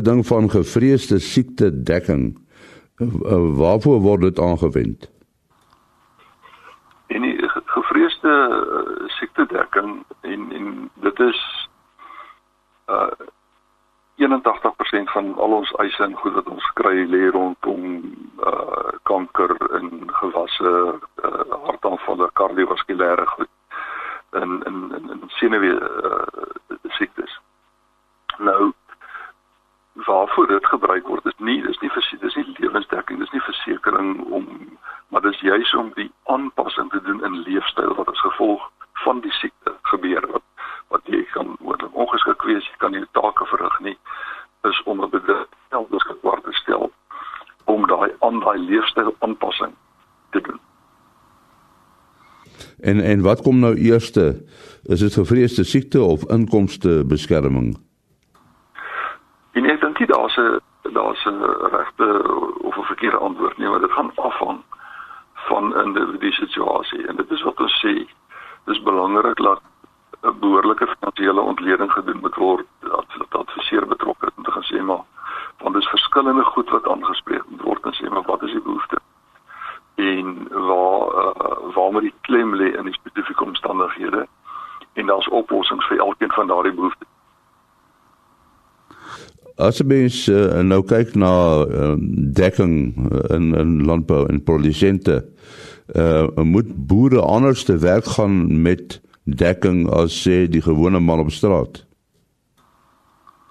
hele 0.00 0.14
ding 0.14 0.26
van 0.26 0.50
gevreesde 0.50 1.18
siekte 1.18 1.82
dekking 1.82 2.38
eh, 2.96 3.06
eh, 3.06 3.56
waarvoor 3.56 4.00
word 4.00 4.20
dit 4.20 4.38
aangewend? 4.38 5.10
En 7.06 7.22
die 7.22 7.48
gevreesde 7.48 8.28
eh, 8.28 9.08
siekte 9.08 9.46
dekking 9.46 10.04
en 10.20 10.52
en 10.52 10.90
dit 11.00 11.20
is 11.20 11.68
uh 12.86 13.10
81% 14.20 15.10
van 15.12 15.34
al 15.38 15.52
ons 15.56 15.70
eise 15.80 16.02
en 16.02 16.14
goed 16.14 16.32
wat 16.32 16.48
ons 16.48 16.72
kry 16.74 17.06
lê 17.08 17.30
rondom 17.30 18.02
uh 18.44 18.92
kanker 19.02 19.56
in 19.80 20.10
gewasse, 20.12 20.72
uh, 21.24 21.56
hartaanvalle, 21.64 22.28
kardiovaskulêre 22.32 23.26
goed 23.26 23.48
in 24.32 24.62
in 24.66 24.76
in, 24.96 25.10
in 25.10 25.22
senuwee 25.26 25.80
uh, 25.80 26.29
en 53.10 53.22
wat 53.22 53.42
kom 53.42 53.58
nou 53.58 53.74
eerste? 53.74 54.24
Is 54.82 55.00
dit 55.00 55.14
gevreesde 55.14 55.64
siekte 55.64 56.02
of 56.02 56.24
inkomste 56.30 57.02
beskerming? 57.06 57.76
En 59.52 59.64
ek 59.66 59.80
dink 59.80 59.98
daar's 60.08 60.36
'n 60.38 60.60
daar's 60.92 61.24
'n 61.26 61.38
regte 61.76 62.08
of 62.68 62.76
'n 62.76 62.90
verkeerde 62.92 63.16
antwoord 63.16 63.58
nie, 63.58 63.68
want 63.68 63.82
dit 63.82 63.92
gaan 63.92 64.12
afhang 64.14 64.60
van 65.34 65.76
individuele 65.84 66.32
situasie 66.32 67.06
en 67.06 67.16
dit 67.16 67.30
is 67.30 67.42
wat 67.42 67.60
ons 67.60 67.84
sê. 67.84 67.94
Dis 68.64 68.82
belangrik 68.82 69.36
dat 69.36 69.60
'n 70.22 70.38
behoorlike 70.40 70.86
finansiële 70.86 71.40
ontleding 71.40 71.92
gedoen 71.92 72.20
moet 72.20 72.34
word 72.34 72.66
dat 72.80 73.06
dat 73.18 73.40
adviseer 73.40 73.86
betrokke 73.86 74.30
om 74.36 74.44
te 74.44 74.50
gaan 74.50 74.68
sê 74.72 74.82
maar 74.82 75.04
want 75.58 75.74
dis 75.74 75.88
verskillende 75.88 76.44
goed 76.44 76.70
wat 76.70 76.88
aangespreek 76.88 77.44
moet 77.48 77.62
word 77.62 77.84
en 77.84 77.94
sê 77.94 78.10
maar 78.10 78.26
wat 78.26 78.42
is 78.42 78.52
die 78.52 78.62
behoefte? 78.62 78.98
en 80.00 80.48
waar 80.48 81.00
uh, 81.22 81.74
waar 81.74 81.92
moet 81.92 82.02
die 82.02 82.14
klem 82.20 82.54
lê 82.54 82.72
in 82.78 82.84
die 82.84 82.98
spesifieke 82.98 83.44
omstandighede 83.44 84.26
en 84.92 85.06
daar's 85.06 85.28
oplossings 85.28 85.86
vir 85.86 85.98
elkeen 85.98 86.32
van 86.32 86.46
daardie 86.46 86.74
behoeftes. 86.74 87.08
As 89.60 89.78
jy 89.78 89.86
mens 89.86 90.22
uh, 90.32 90.62
nou 90.64 90.80
kyk 90.88 91.14
na 91.20 91.32
uh, 91.66 91.92
dekking 92.36 92.74
eh, 92.96 93.36
in 93.36 93.52
in 93.54 93.74
landbou 93.84 94.22
en 94.28 94.40
produsente, 94.44 95.20
uh, 95.94 96.26
moet 96.36 96.70
boere 96.88 97.20
anders 97.20 97.64
te 97.68 97.76
werk 97.78 98.08
gaan 98.16 98.62
met 98.62 99.00
dekking 99.24 99.84
as 99.92 100.16
sê 100.24 100.46
die 100.48 100.64
gewone 100.64 101.00
man 101.00 101.20
op 101.26 101.30
straat. 101.30 101.84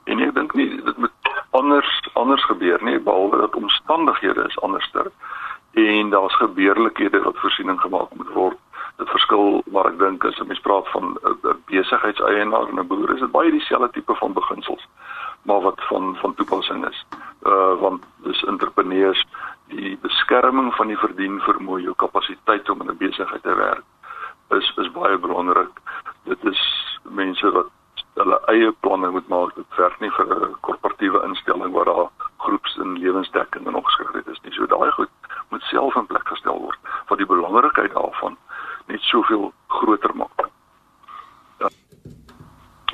En 0.10 0.24
ek 0.25 0.34
dink 0.36 0.56
nie 0.58 0.70
dit 0.70 0.98
moet 0.98 1.34
anders 1.51 1.94
anders 2.13 2.46
gebeur 2.50 2.82
nie 2.84 2.98
behalwe 3.00 3.46
dat 3.46 3.56
omstandighede 3.56 4.48
is 4.50 4.60
anderster. 4.65 5.06
Uh 5.06 5.38
en 5.88 6.09
daar's 6.09 6.36
gebeurlikhede 6.36 7.21
wat 7.21 7.38
voorsiening 7.38 7.79
gemaak 7.81 8.13
moet 8.13 8.33
word. 8.33 8.57
Dit 8.98 9.09
verskil 9.09 9.62
maar 9.71 9.86
ek 9.91 10.00
dink 10.00 10.25
as 10.25 10.39
'n 10.39 10.48
mens 10.48 10.59
praat 10.59 10.88
van 10.95 11.17
'n 11.24 11.38
uh, 11.48 11.53
besigheidseienaar 11.65 12.67
en 12.69 12.79
'n 12.79 12.88
boer, 12.88 13.13
is 13.13 13.19
dit 13.19 13.31
baie 13.31 13.51
dieselfde 13.51 13.89
tipe 13.91 14.15
van 14.15 14.33
beginsels 14.33 14.88
maar 15.41 15.62
wat 15.62 15.83
van 15.88 16.15
van 16.15 16.33
toepassing 16.33 16.88
is. 16.88 17.05
Uh 17.41 17.79
want 17.79 18.03
dis 18.24 18.43
entrepreneurs 18.43 19.25
die 19.67 19.98
beskerming 20.01 20.74
van 20.75 20.88
die 20.88 20.98
verdienvermoë, 20.98 21.81
jou 21.81 21.95
kapasiteit 21.95 22.69
om 22.69 22.81
in 22.81 22.89
'n 22.89 22.98
besigheid 22.98 23.43
te 23.43 23.55
werk 23.55 23.83
is 24.50 24.74
is 24.77 24.91
baie 24.91 25.17
belangrik. 25.17 25.75
Dit 26.24 26.43
is 26.43 26.62
mense 27.03 27.51
wat 27.51 27.69
hulle 28.13 28.41
eie 28.45 28.71
planne 28.71 29.09
moet 29.09 29.27
maak. 29.27 29.55
Dit 29.55 29.75
werk 29.77 30.00
nie 30.00 30.12
vir 30.12 30.25
'n 30.25 30.55
korporatiewe 30.59 31.24
instelling 31.24 31.74
waar 31.74 31.86
daar 31.86 32.09
groeps- 32.38 32.77
en 32.77 32.98
lewensdekking 32.98 33.67
en 33.67 33.75
opgeskryf 33.75 34.27
is 34.27 34.41
nie. 34.41 34.53
So 34.53 34.65
daai 34.65 34.91
goed 34.91 35.09
moet 35.50 35.62
self 35.62 35.96
in 35.96 36.06
plek 36.06 36.27
gestel 36.27 36.60
word 36.60 36.79
wat 37.08 37.18
die 37.18 37.29
belangrikheid 37.29 37.94
daarvan 37.94 38.38
net 38.88 39.01
soveel 39.01 39.53
groter 39.68 40.15
maak. 40.15 40.50
Ja. 41.60 41.70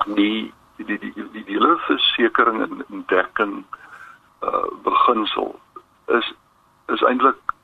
Die 0.06 0.54
die 0.78 1.00
die 1.00 1.14
die 1.14 1.30
die, 1.32 1.44
hele 1.48 1.78
versekering 1.88 2.62
en 2.62 3.04
dekking 3.08 3.64
uh 4.44 4.66
beginsel 4.84 5.56
is 6.06 6.34
is 6.94 7.02
eintlik 7.02 7.56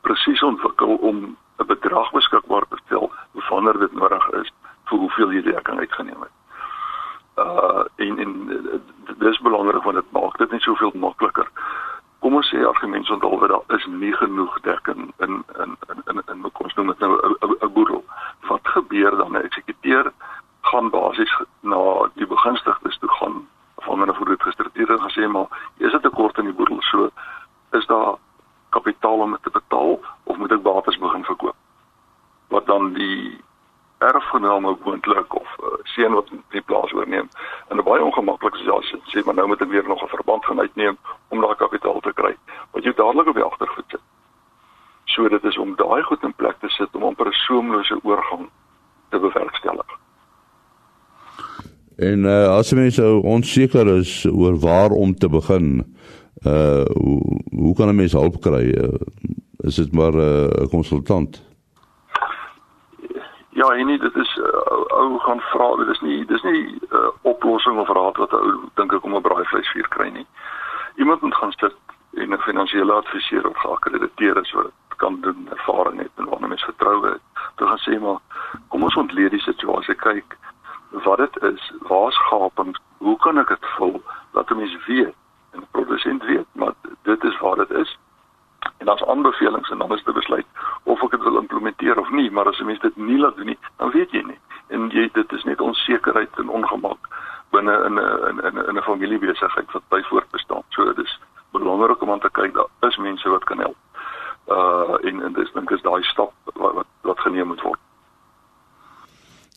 presies 0.00 0.42
ontwikkel 0.42 0.96
om 0.96 1.36
'n 1.58 1.66
bedrag 1.66 2.10
beskikbaar 2.12 2.64
te 2.68 2.78
stel 2.84 3.12
wanneer 3.48 3.78
dit 3.78 3.92
nodig 3.92 4.28
is 4.30 4.52
vir 4.84 4.98
hoeveel 4.98 5.32
jy 5.32 5.42
dekking 5.42 5.78
uitgeneem 5.78 6.20
het. 6.20 6.34
Uh 7.36 7.84
en 7.96 8.18
en 8.18 8.32
dit 9.06 9.28
is 9.28 9.40
belangrik 9.40 9.82
want 9.82 9.96
dit 9.96 10.12
maak 10.12 10.38
dit 10.38 10.50
net 10.50 10.62
soveel 10.62 10.92
makliker. 10.94 11.50
Kom 12.18 12.34
ons 12.34 12.48
sê 12.48 12.62
argumente 12.66 13.12
onthou 13.12 13.40
dat 13.40 13.48
daar 13.48 13.76
is 13.76 13.86
nie 13.86 14.12
genoeg 14.12 14.60
dekking 14.60 15.12
in 15.18 15.44
in 15.62 15.76
in 15.88 16.00
in 16.06 16.22
in 16.26 16.50
kom 16.52 16.64
ons 16.70 16.74
noem 16.74 16.86
dit 16.86 16.98
nou 16.98 17.36
'n 17.60 17.72
boedel. 17.72 18.04
Wat 18.48 18.68
gebeur 18.76 19.16
dan? 19.16 19.32
'n 19.32 19.44
Eksekuteur 19.44 20.12
gaan 20.60 20.90
basies 20.90 21.34
na 21.60 22.08
die 22.14 22.26
begunstigdes 22.26 22.98
toe 22.98 23.10
gaan 23.18 23.48
afhangende 23.74 24.14
van 24.14 24.26
hoe 24.26 24.36
dit 24.36 24.42
gestruktureer 24.42 24.94
is 24.94 25.06
gesê 25.12 25.28
maar 25.28 25.48
is 25.76 25.92
dit 25.92 26.02
'n 26.02 26.08
tekort 26.08 26.38
in 26.38 26.44
die 26.44 26.58
boedel 26.60 26.80
so 26.80 27.10
is 27.70 27.86
daar 27.86 28.14
kapitaal 28.68 29.18
om 29.18 29.30
dit 29.30 29.42
te 29.42 29.50
betaal 29.50 30.00
of 30.24 30.36
moet 30.36 30.52
ek 30.52 30.62
bates 30.62 30.98
begin 30.98 31.24
verkoop? 31.24 31.56
Wat 32.48 32.66
dan 32.66 32.92
die 32.92 33.44
erfgename 33.98 34.76
moontlik 34.84 35.34
of 35.34 35.56
uh, 35.62 35.66
seun 35.82 36.12
wat 36.12 36.28
die 36.48 36.60
plaas 36.60 36.92
oorneem 36.92 37.28
en 37.68 37.76
'n 37.76 37.84
baie 37.84 38.04
ongemaklike 38.04 38.56
situasie 38.56 39.00
sê 39.12 39.24
maar 39.24 39.34
nou 39.34 39.46
moet 39.46 39.62
ek 39.62 39.68
weer 39.68 39.88
nog 39.88 40.02
'n 40.02 40.14
verband 40.16 40.44
gaan 40.44 40.60
uitneem 40.60 40.98
om 41.28 41.40
daai 41.40 41.56
kapitaal 41.56 42.00
te 42.00 42.12
kry. 42.12 42.36
Wat 42.70 42.84
jy 42.84 42.92
dadelik 42.94 43.26
op 43.26 43.34
die 43.34 43.44
agtervoet 43.50 43.84
sit. 43.88 44.00
So 45.04 45.28
dit 45.28 45.44
is 45.44 45.58
om 45.58 45.76
daai 45.76 46.02
goed 46.02 46.22
in 46.22 46.34
plek 46.34 46.58
te 46.60 46.68
sit 46.68 46.94
om 46.94 47.02
amper 47.02 47.26
'n 47.26 47.32
soemlose 47.32 47.98
oorgang 48.02 48.50
te 49.08 49.18
bewerkstellig. 49.18 49.90
En 51.96 52.15
uh, 52.26 52.56
as 52.56 52.72
mense 52.72 53.02
onseker 53.22 53.86
is 53.96 54.24
oor 54.24 54.58
waar 54.58 54.90
om 54.90 55.14
te 55.14 55.28
begin, 55.28 55.96
uh 56.46 56.84
hoe, 56.84 57.42
hoe 57.50 57.74
kan 57.74 57.88
'n 57.88 57.96
mens 57.96 58.12
hulp 58.12 58.40
kry? 58.40 58.64
Uh, 58.64 58.94
is 59.58 59.74
dit 59.74 59.92
maar 59.92 60.12
'n 60.12 60.50
uh, 60.60 60.68
konsultant? 60.70 61.42
Ja, 63.50 63.68
en 63.72 63.86
nie 63.86 63.98
dit 63.98 64.16
is 64.16 64.36
uh, 64.36 64.98
ou 64.98 65.18
gaan 65.18 65.40
vra, 65.40 65.76
dit 65.76 65.88
is 65.88 66.00
nie 66.00 66.24
dis 66.26 66.42
nie 66.42 66.62
'n 66.62 66.80
uh, 66.92 67.08
oplossing 67.22 67.78
of 67.78 67.88
raad 67.88 68.16
wat 68.16 68.32
ou 68.32 68.68
dink 68.74 68.92
ek 68.92 69.04
om 69.04 69.14
'n 69.16 69.22
braaivleisvuur 69.22 69.88
kry 69.88 70.08
nie. 70.08 70.26
Iemand 70.96 71.20
moet 71.20 71.34
gaan 71.34 71.52
sit 71.52 71.76
en 72.14 72.32
'n 72.32 72.38
finansiële 72.38 72.92
adviseur 72.92 73.42
wat 73.42 73.56
geakkrediteer 73.56 74.36
is 74.40 74.52
wat 74.52 74.72
kan 74.96 75.20
doen 75.20 75.48
ervaring 75.50 75.98
het 75.98 76.10
en 76.14 76.28
waarna 76.28 76.46
mens 76.46 76.64
vertroue 76.64 77.08
het. 77.08 77.24
Toe 77.56 77.68
gaan 77.68 77.84
sê 77.86 78.00
maar 78.00 78.20
kom 78.68 78.82
ons 78.82 78.96
ontleed 78.96 79.30
die 79.30 79.40
situasie 79.40 79.94
kyk 79.94 80.36
wat 81.02 81.18
dit 81.18 81.42
is, 81.42 81.72
waar's 81.78 82.16
gapings, 82.16 82.80
hoe 82.98 83.16
kan 83.16 83.38
ek 83.38 83.48
dit 83.48 83.66
vul 83.76 84.02
dat 84.32 84.50
'n 84.50 84.56
mens 84.56 84.76
weet 84.86 85.14
en 85.52 85.58
die 85.60 85.68
produsent 85.70 86.22
weet 86.24 86.46
maar 86.52 86.72
dit 87.02 87.24
is 87.24 87.38
waar 87.38 87.56
dit 87.56 87.70
is? 87.70 87.98
En 88.78 88.86
daar's 88.86 89.04
aanbevelings 89.04 89.70
en 89.70 89.78
dan 89.78 89.92
is 89.92 90.04
dit 90.04 90.14
besluit 90.14 90.46
of 90.82 91.02
ek 91.02 91.10
dit 91.10 91.22
wil 91.22 91.36
implementeer 91.36 91.98
of 91.98 92.10
nie 92.10 92.30
maar 92.30 92.48
as 92.48 92.58
'n 92.60 92.66
mens 92.66 92.80
dit 92.80 92.96
nie 92.96 93.18
laat 93.18 93.36
doen 93.36 93.46
nie 93.46 93.58
dan 93.76 93.90
weet 93.90 94.10
jy 94.10 94.22
nie. 94.22 94.38
En 94.68 94.88
jy 94.90 95.08
dit 95.12 95.32
is 95.32 95.44
net 95.44 95.60
onsekerheid 95.60 96.38
en 96.38 96.48
ongemak 96.48 96.98
binne 97.50 97.84
in 97.84 97.94
'n 97.94 98.28
in 98.28 98.58
'n 98.58 98.68
in 98.68 98.76
'n 98.76 98.82
familiebesigheid 98.82 99.72
wat 99.72 99.88
by 99.88 100.02
voortbestaan 100.02 100.62
so 100.68 100.84
dit 100.84 100.98
is 101.04 101.20
belangrik 101.52 102.02
om 102.02 102.10
aan 102.10 102.20
te 102.20 102.30
kyk 102.30 102.54
daar 102.54 102.88
is 102.88 102.96
mense 102.96 103.28
wat 103.28 103.44
kan 103.44 103.58
help. 103.58 103.76
Uh 104.48 104.96
en 105.08 105.22
en 105.22 105.32
dis 105.32 105.52
dink 105.52 105.70
is 105.70 105.82
daai 105.82 106.02
stap 106.02 106.32
wat 106.44 106.72
wat, 106.74 106.86
wat 107.00 107.20
geneem 107.20 107.46
moet 107.46 107.62
word 107.62 107.78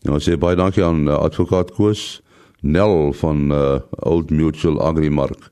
Ja, 0.07 0.15
sê 0.23 0.37
baie 0.39 0.55
dankie 0.55 0.83
aan 0.83 1.07
uh, 1.07 1.17
advokaat 1.19 1.73
Koos 1.75 2.21
Nel 2.61 3.13
van 3.19 3.51
uh, 3.51 3.79
Old 4.07 4.29
Mutual 4.31 4.79
Agrimark 4.81 5.51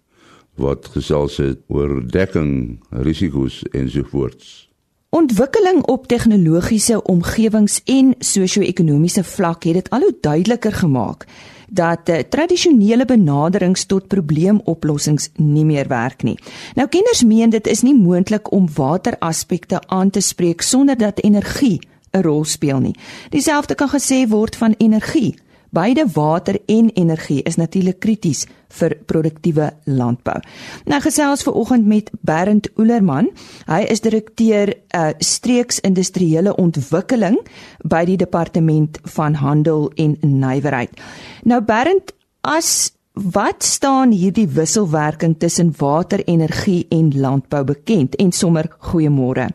wat 0.58 0.88
gesels 0.96 1.38
het 1.38 1.60
oor 1.70 2.00
dekking, 2.10 2.80
risiko's 2.90 3.62
ensovoorts. 3.78 4.66
Ontwikkeling 5.10 5.84
op 5.86 6.08
tegnologiese 6.08 6.98
omgewings 7.04 7.82
en 7.86 8.16
sosio-ekonomiese 8.20 9.24
vlak 9.24 9.64
het 9.64 9.74
dit 9.74 9.90
al 9.90 10.08
hoe 10.08 10.16
duideliker 10.22 10.74
gemaak 10.74 11.28
dat 11.68 12.10
uh, 12.10 12.24
tradisionele 12.30 13.06
benaderings 13.06 13.86
tot 13.86 14.08
probleemoplossings 14.08 15.30
nie 15.36 15.66
meer 15.66 15.88
werk 15.88 16.24
nie. 16.24 16.38
Nou 16.76 16.88
kenners 16.88 17.24
meen 17.28 17.52
dit 17.52 17.68
is 17.68 17.84
nie 17.84 17.96
moontlik 17.96 18.52
om 18.52 18.70
wateraspekte 18.74 19.82
aan 19.88 20.10
te 20.10 20.24
spreek 20.24 20.62
sonder 20.62 20.98
dat 20.98 21.20
energie 21.24 21.80
'n 22.14 22.22
rol 22.22 22.46
speel 22.46 22.80
nie. 22.80 22.96
Dieselfde 23.30 23.76
kan 23.76 23.90
gesê 23.90 24.28
word 24.28 24.56
van 24.56 24.76
energie. 24.78 25.36
Beide 25.70 26.06
water 26.14 26.60
en 26.66 26.90
energie 26.94 27.44
is 27.44 27.56
natuurlik 27.56 28.00
krities 28.00 28.46
vir 28.80 28.96
produktiewe 29.06 29.72
landbou. 29.84 30.40
Nou 30.86 31.00
gesels 31.04 31.44
ver 31.44 31.54
oggend 31.54 31.86
met 31.86 32.12
Bernd 32.22 32.70
Oelerman. 32.78 33.30
Hy 33.68 33.82
is 33.92 34.02
direkteur 34.02 34.72
uh, 34.72 35.10
streeks 35.20 35.80
industriële 35.80 36.56
ontwikkeling 36.56 37.40
by 37.84 38.06
die 38.06 38.18
departement 38.18 39.00
van 39.04 39.34
handel 39.34 39.92
en 39.96 40.18
nywerheid. 40.22 40.96
Nou 41.44 41.62
Bernd, 41.62 42.14
as 42.42 42.94
wat 43.34 43.64
staan 43.64 44.12
hierdie 44.12 44.48
wisselwerking 44.48 45.40
tussen 45.40 45.74
water, 45.78 46.22
energie 46.26 46.86
en 46.90 47.12
landbou 47.20 47.64
bekend 47.64 48.16
en 48.16 48.32
sommer 48.32 48.70
goeiemôre. 48.80 49.50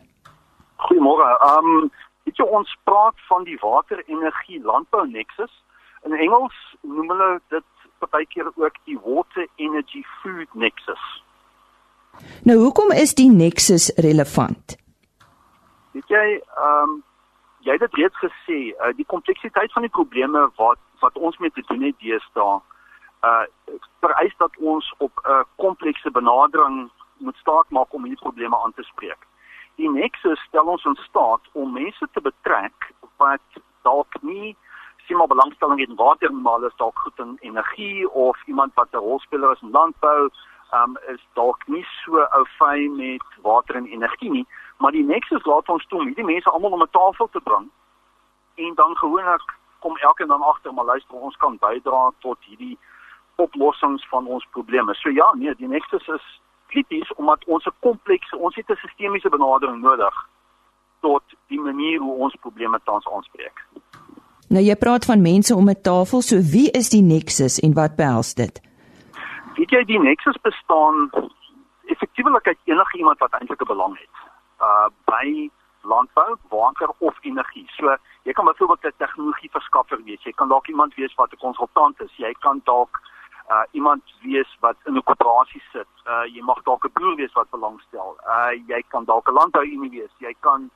Goeiemôre. 0.77 1.29
Um 1.57 1.91
weet 2.23 2.37
jy 2.37 2.45
ons 2.45 2.77
praat 2.83 3.17
van 3.27 3.43
die 3.43 3.57
water-energie 3.61 4.61
landbou 4.63 5.07
nexus 5.07 5.63
In 6.03 6.11
Engels 6.11 6.55
noem 6.81 7.09
hulle 7.09 7.41
dit 7.47 7.63
partykeer 8.03 8.49
ook 8.55 8.75
die 8.83 8.99
water 9.03 9.47
energy 9.55 10.03
food 10.21 10.53
nexus. 10.53 11.03
Nou 12.43 12.57
hoekom 12.59 12.91
is 12.91 13.15
die 13.15 13.29
nexus 13.31 13.87
relevant? 14.07 14.75
Weet 15.95 16.11
jy, 16.11 16.25
ehm 16.41 16.89
um, 16.89 17.01
jy 17.63 17.77
het 17.77 17.85
dit 17.85 17.93
reeds 17.95 18.19
gesê, 18.19 18.57
uh, 18.75 18.91
die 18.97 19.07
kompleksiteit 19.07 19.71
van 19.71 19.87
die 19.87 19.95
probleme 19.99 20.49
wat 20.59 20.81
wat 20.99 21.15
ons 21.15 21.37
mee 21.39 21.51
te 21.55 21.63
doen 21.69 21.85
het 21.87 21.95
deesdae, 22.03 22.59
uh 23.29 23.45
vereis 24.03 24.35
dat 24.43 24.57
ons 24.59 24.93
op 24.97 25.23
'n 25.23 25.31
uh, 25.31 25.43
komplekse 25.55 26.11
benadering 26.11 26.91
moet 27.17 27.37
staat 27.39 27.69
maak 27.69 27.93
om 27.93 28.03
hierdie 28.03 28.23
probleme 28.25 28.59
aan 28.63 28.73
te 28.75 28.83
spreek. 28.83 29.21
Die 29.75 29.89
nexus 29.89 30.39
stel 30.47 30.69
ons 30.69 30.85
in 30.85 30.95
staat 30.95 31.41
om 31.53 31.73
mense 31.73 32.07
te 32.11 32.21
betrek 32.21 32.91
wat 33.17 33.61
dalk 33.81 34.21
nie 34.21 34.55
sien 35.05 35.17
maar 35.17 35.27
belangstelling 35.27 35.79
in 35.79 35.95
water 35.95 36.33
maar 36.33 36.63
is 36.63 36.75
dalk 36.75 36.97
goed 36.99 37.19
in 37.19 37.37
energie 37.41 38.09
of 38.09 38.37
iemand 38.47 38.73
wat 38.73 38.87
'n 38.91 38.97
rolspeler 38.97 39.51
is 39.51 39.61
in 39.61 39.71
landbou 39.71 40.29
um, 40.73 40.97
is 41.07 41.23
dalk 41.33 41.67
nie 41.67 41.85
so 42.03 42.19
ou 42.19 42.45
fyn 42.57 42.95
met 42.95 43.25
water 43.41 43.75
en 43.75 43.85
energie 43.85 44.31
nie. 44.31 44.47
Maar 44.77 44.91
die 44.91 45.03
nexus 45.03 45.45
laat 45.45 45.69
ons 45.69 45.85
toe 45.87 45.99
om 45.99 46.05
hierdie 46.05 46.25
mense 46.25 46.49
almal 46.49 46.71
om 46.71 46.81
'n 46.81 46.91
tafel 46.91 47.29
te 47.31 47.39
bring 47.39 47.69
en 48.55 48.73
dan 48.75 48.97
gewoonlik 48.97 49.53
kom 49.79 49.97
elkeen 49.97 50.27
dan 50.27 50.41
agter 50.41 50.73
maar 50.73 50.85
luister 50.85 51.15
ons 51.15 51.37
kan 51.37 51.57
bydra 51.57 52.11
tot 52.19 52.37
hierdie 52.39 52.77
oplossings 53.35 54.07
van 54.07 54.27
ons 54.27 54.47
probleme. 54.49 54.93
So 54.93 55.09
ja 55.09 55.33
nee 55.33 55.55
die 55.55 55.67
nexus 55.67 56.07
is 56.07 56.41
krities 56.73 57.13
omdat 57.21 57.45
ons 57.45 57.65
'n 57.65 57.75
komplekse 57.87 58.37
ons 58.37 58.55
het 58.55 58.69
'n 58.69 58.83
sistemiese 58.85 59.29
benadering 59.29 59.81
nodig 59.81 60.15
tot 61.01 61.23
die 61.47 61.59
manier 61.59 61.99
hoe 61.99 62.15
ons 62.25 62.35
probleme 62.45 62.79
tans 62.83 63.07
aanspreek. 63.15 63.57
Nou 64.53 64.63
jy 64.63 64.75
praat 64.75 65.05
van 65.05 65.21
mense 65.21 65.55
om 65.55 65.69
'n 65.69 65.81
tafel, 65.81 66.21
so 66.21 66.35
wie 66.55 66.69
is 66.79 66.89
die 66.89 67.05
Nexus 67.13 67.59
en 67.59 67.73
wat 67.73 67.95
behels 67.95 68.33
dit? 68.33 68.61
Weet 69.57 69.69
jy 69.69 69.83
die 69.85 69.99
Nexus 69.99 70.37
bestaan 70.41 71.09
effektiewelik 71.85 72.47
uit 72.47 72.59
enige 72.63 72.97
iemand 72.97 73.19
wat 73.19 73.33
eintlik 73.33 73.61
'n 73.61 73.73
belang 73.73 73.95
het. 74.03 74.15
Uh 74.67 74.87
by 75.05 75.49
landbou, 75.81 76.35
water 76.49 76.89
of 76.97 77.15
energie. 77.21 77.67
So 77.77 77.97
jy 78.23 78.33
kan 78.33 78.45
byvoorbeeld 78.45 78.85
'n 78.85 78.97
tegnologie 78.97 79.49
verskaffer 79.51 79.99
wees. 80.03 80.23
Jy 80.23 80.31
kan 80.31 80.47
dalk 80.47 80.67
iemand 80.67 80.95
wees 80.95 81.13
wat 81.15 81.31
'n 81.31 81.43
konsultant 81.45 82.01
is. 82.01 82.13
Jy 82.15 82.33
kan 82.39 82.61
dalk 82.63 83.01
uh 83.49 83.63
iemand 83.71 84.03
wees 84.21 84.57
wat 84.59 84.75
in 84.85 84.95
'n 84.95 85.03
koöperasie 85.03 85.63
sit. 85.71 85.91
Uh 86.05 86.25
jy 86.25 86.41
mag 86.41 86.63
dalk 86.63 86.85
'n 86.85 86.91
boer 86.93 87.15
wees 87.15 87.33
wat 87.33 87.49
belangstel. 87.49 88.17
Uh 88.27 88.51
jy 88.67 88.83
kan 88.87 89.05
dalk 89.05 89.27
'n 89.27 89.33
landbouunie 89.33 89.89
wees. 89.89 90.13
Jy 90.17 90.35
kan 90.39 90.69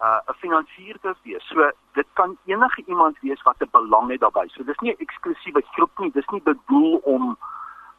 uh 0.00 0.18
'n 0.28 0.34
finansier 0.34 0.96
te 1.00 1.14
wees. 1.22 1.46
So 1.48 1.70
dit 1.92 2.06
kan 2.12 2.36
enige 2.44 2.82
iemand 2.86 3.16
wees 3.20 3.42
wat 3.42 3.56
'n 3.60 3.68
belang 3.70 4.10
het 4.10 4.20
daarbey. 4.20 4.48
So 4.48 4.64
dis 4.64 4.80
nie 4.80 4.92
'n 4.92 5.02
eksklusiewe 5.06 5.62
groep 5.72 5.98
nie. 5.98 6.10
Dis 6.10 6.28
nie 6.28 6.42
bedoel 6.42 6.96
om 7.04 7.36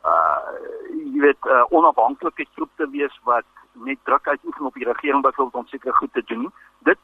uh 0.06 0.52
jy 0.90 1.20
weet 1.20 1.46
'n 1.46 1.50
uh, 1.50 1.66
onafhanklike 1.70 2.46
groep 2.56 2.72
te 2.76 2.90
wees 2.90 3.20
wat 3.24 3.46
net 3.74 4.00
druk 4.04 4.28
uitoefen 4.28 4.66
op 4.66 4.74
die 4.74 4.86
regering 4.86 5.22
byvoorbeeld 5.22 5.64
om 5.64 5.68
sekere 5.68 5.94
goed 5.94 6.14
te 6.14 6.24
doen. 6.26 6.54
Dit 6.80 6.98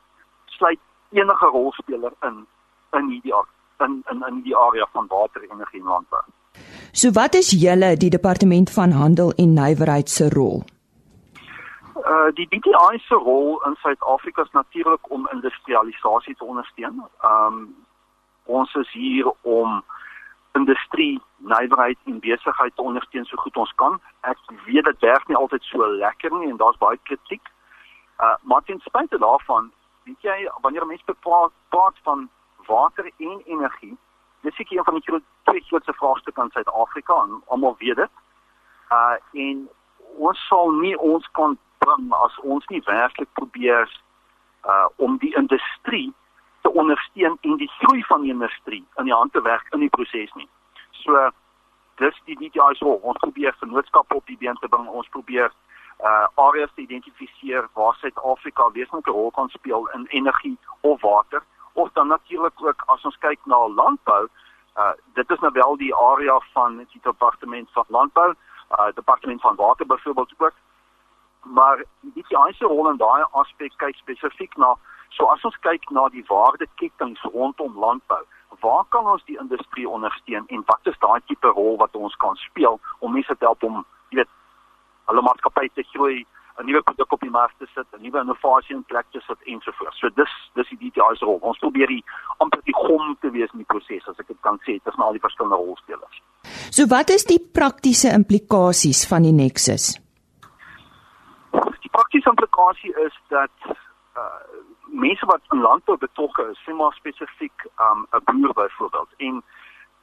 sluit 0.46 0.80
enige 1.10 1.46
rolspeler 1.46 2.14
in 2.22 2.48
in 2.92 3.10
hierdie 3.10 3.34
in 3.78 4.04
in 4.12 4.24
in 4.28 4.42
die 4.42 4.58
area 4.58 4.88
van 4.92 5.08
water, 5.08 5.42
energie 5.42 5.80
en 5.80 5.88
landbou. 5.88 6.24
So 6.98 7.12
wat 7.12 7.36
is 7.36 7.52
julle 7.54 7.96
die 7.98 8.10
departement 8.10 8.72
van 8.74 8.92
handel 8.92 9.32
en 9.32 9.54
nywerheid 9.54 10.10
se 10.10 10.30
rol? 10.34 10.64
Uh 12.14 12.30
die 12.38 12.48
DTI 12.50 12.98
se 13.08 13.16
rol 13.16 13.62
in 13.68 13.76
Suid-Afrika 13.82 14.42
is 14.42 14.52
natuurlik 14.52 15.12
om 15.12 15.28
industrialisasie 15.34 16.36
te 16.36 16.44
ondersteun. 16.44 17.04
Um 17.32 17.76
ons 18.44 18.74
is 18.74 18.92
hier 18.92 19.30
om 19.42 19.84
industrie, 20.52 21.22
nywerheid 21.38 21.98
en 22.06 22.20
besigheid 22.20 22.76
te 22.76 22.82
ondersteun 22.82 23.26
so 23.26 23.38
goed 23.46 23.58
ons 23.58 23.76
kan. 23.76 24.02
Ek 24.22 24.42
weet 24.66 24.90
dit 24.90 25.06
werk 25.06 25.28
nie 25.28 25.38
altyd 25.38 25.70
so 25.70 25.92
lekker 26.02 26.34
nie 26.40 26.50
en 26.50 26.58
daar's 26.58 26.82
baie 26.82 26.98
kritiek. 27.04 27.54
Uh 28.18 28.34
maar 28.42 28.66
ten 28.66 28.82
spyte 28.90 29.22
daarvan, 29.22 29.70
weet 30.10 30.22
jy, 30.32 30.50
wanneer 30.66 30.90
mense 30.90 31.20
praat, 31.20 31.54
praat 31.70 32.06
van 32.10 32.30
water 32.66 33.06
en 33.06 33.42
energie, 33.46 33.98
dis 34.48 34.56
seker 34.56 34.78
een 34.78 34.84
van 34.84 34.94
die 34.94 35.04
groot 35.04 35.24
twee 35.44 35.64
grootste 35.68 35.94
vraagstukke 35.94 36.42
in 36.42 36.52
Suid-Afrika 36.52 37.16
en 37.24 37.42
almal 37.46 37.76
weet 37.80 37.96
dit. 37.96 38.14
Uh 38.90 39.16
en 39.46 39.70
ons 40.18 40.48
sal 40.48 40.72
nie 40.72 40.96
ons 40.98 41.28
kan 41.40 41.58
bring 41.84 42.14
as 42.26 42.38
ons 42.54 42.68
nie 42.74 42.82
werklik 42.86 43.32
probeer 43.40 43.92
uh 44.64 44.86
om 44.96 45.18
die 45.24 45.34
industrie 45.36 46.14
te 46.62 46.72
ondersteun 46.72 47.38
en 47.42 47.58
die 47.64 47.72
groei 47.80 48.04
van 48.04 48.22
die 48.22 48.32
industrie 48.32 48.86
in 48.96 49.12
die 49.12 49.18
hand 49.20 49.34
te 49.34 49.42
werk 49.42 49.68
in 49.76 49.84
die 49.84 49.94
proses 49.98 50.34
nie. 50.40 50.50
So 51.04 51.30
dis 52.04 52.24
die 52.30 52.40
DTI 52.40 52.72
se 52.80 52.86
rol. 52.86 53.00
Ons 53.04 53.20
probeer 53.26 53.56
vennootskappe 53.60 54.16
op 54.16 54.26
die 54.32 54.38
been 54.38 54.60
te 54.64 54.68
bring. 54.68 54.88
Ons 54.88 55.12
probeer 55.18 55.52
uh 56.00 56.26
areas 56.48 56.72
te 56.76 56.82
identifiseer 56.82 57.68
waar 57.74 58.00
Suid-Afrika 58.00 58.72
wesentlike 58.72 59.12
rol 59.12 59.32
kan 59.32 59.50
speel 59.50 59.90
in 60.00 60.06
energie 60.22 60.58
of 60.82 61.02
water 61.02 61.44
of 61.78 61.90
dan 61.94 62.08
natuurlik 62.08 62.62
ook 62.64 62.84
as 62.86 63.06
ons 63.06 63.18
kyk 63.26 63.40
na 63.46 63.60
landbou, 63.68 64.28
uh 64.78 64.94
dit 65.14 65.30
is 65.30 65.40
nou 65.40 65.52
wel 65.54 65.78
die 65.78 65.96
area 65.96 66.40
van 66.54 66.78
die 66.78 67.02
departement 67.02 67.70
van 67.72 67.86
landbou, 67.88 68.34
uh 68.78 68.90
departement 68.94 69.42
van 69.42 69.56
water 69.56 69.86
byvoorbeeld 69.86 70.34
ook. 70.38 70.54
Maar 71.42 71.84
die 72.02 72.24
DTI 72.24 72.54
se 72.54 72.66
rol 72.66 72.90
in 72.90 72.98
daai 72.98 73.26
aspek 73.32 73.74
kyk 73.78 73.96
spesifiek 73.96 74.58
na 74.58 74.76
So 75.16 75.30
as 75.32 75.44
ons 75.48 75.56
kyk 75.66 75.88
na 75.96 76.08
die 76.14 76.24
waardeketings 76.28 77.22
rondom 77.34 77.78
landbou, 77.80 78.24
waar 78.64 78.86
kan 78.94 79.08
ons 79.08 79.24
die 79.30 79.38
industrie 79.40 79.88
ondersteun 79.90 80.48
en 80.48 80.64
wat 80.72 80.90
is 80.92 81.00
daai 81.04 81.22
tipe 81.30 81.52
rol 81.60 81.78
wat 81.82 81.96
ons 81.96 82.16
kan 82.24 82.36
speel 82.42 82.80
om 83.00 83.16
mense 83.16 83.38
te 83.38 83.46
help 83.46 83.64
om, 83.64 83.84
jy 84.12 84.22
weet, 84.22 84.34
hulle 85.08 85.24
maatskappy 85.24 85.70
te 85.74 85.86
groei, 85.94 86.26
'n 86.58 86.66
nuwe 86.66 86.82
produk 86.82 87.12
op 87.12 87.22
die 87.22 87.30
mark 87.30 87.54
te 87.58 87.68
sit, 87.74 87.86
'n 87.92 88.02
nuwe 88.02 88.20
innovasie 88.20 88.76
in 88.76 88.84
plek 88.84 89.06
te 89.12 89.22
sit 89.28 89.42
ensovoorts. 89.44 90.00
So 90.00 90.10
dis 90.10 90.34
dis 90.54 90.70
die 90.70 90.90
DTI 90.90 91.16
se 91.16 91.26
rol. 91.26 91.40
Ons 91.42 91.58
probeer 91.58 91.88
die 91.88 92.04
amper 92.38 92.62
die 92.64 92.76
gom 92.76 93.18
te 93.20 93.30
wees 93.32 93.52
in 93.52 93.64
die 93.64 93.72
proses 93.74 94.08
as 94.08 94.20
ek 94.20 94.28
dit 94.28 94.42
kan 94.42 94.60
sê, 94.66 94.80
tussen 94.84 95.04
al 95.04 95.12
die 95.12 95.26
verskillende 95.28 95.56
rolspelers. 95.56 96.22
So 96.70 96.88
wat 96.88 97.10
is 97.10 97.26
die 97.26 97.40
praktiese 97.60 98.10
implikasies 98.14 99.08
van 99.08 99.22
die 99.22 99.32
Nexus? 99.32 100.00
Die 101.86 101.94
praktiese 101.98 102.30
implikasie 102.30 102.94
is 103.06 103.16
dat 103.30 103.56
uh 104.16 104.42
mense 104.88 105.26
wat 105.26 105.42
in 105.52 105.62
landbou 105.62 105.98
betrokke 105.98 106.44
is, 106.52 106.60
sê 106.66 106.74
maar 106.74 106.94
spesifiek 106.94 107.68
um, 107.86 108.08
'n 108.12 108.22
um, 108.30 108.42
boer 108.42 108.54
byvoorbeeld. 108.54 109.10
En 109.18 109.44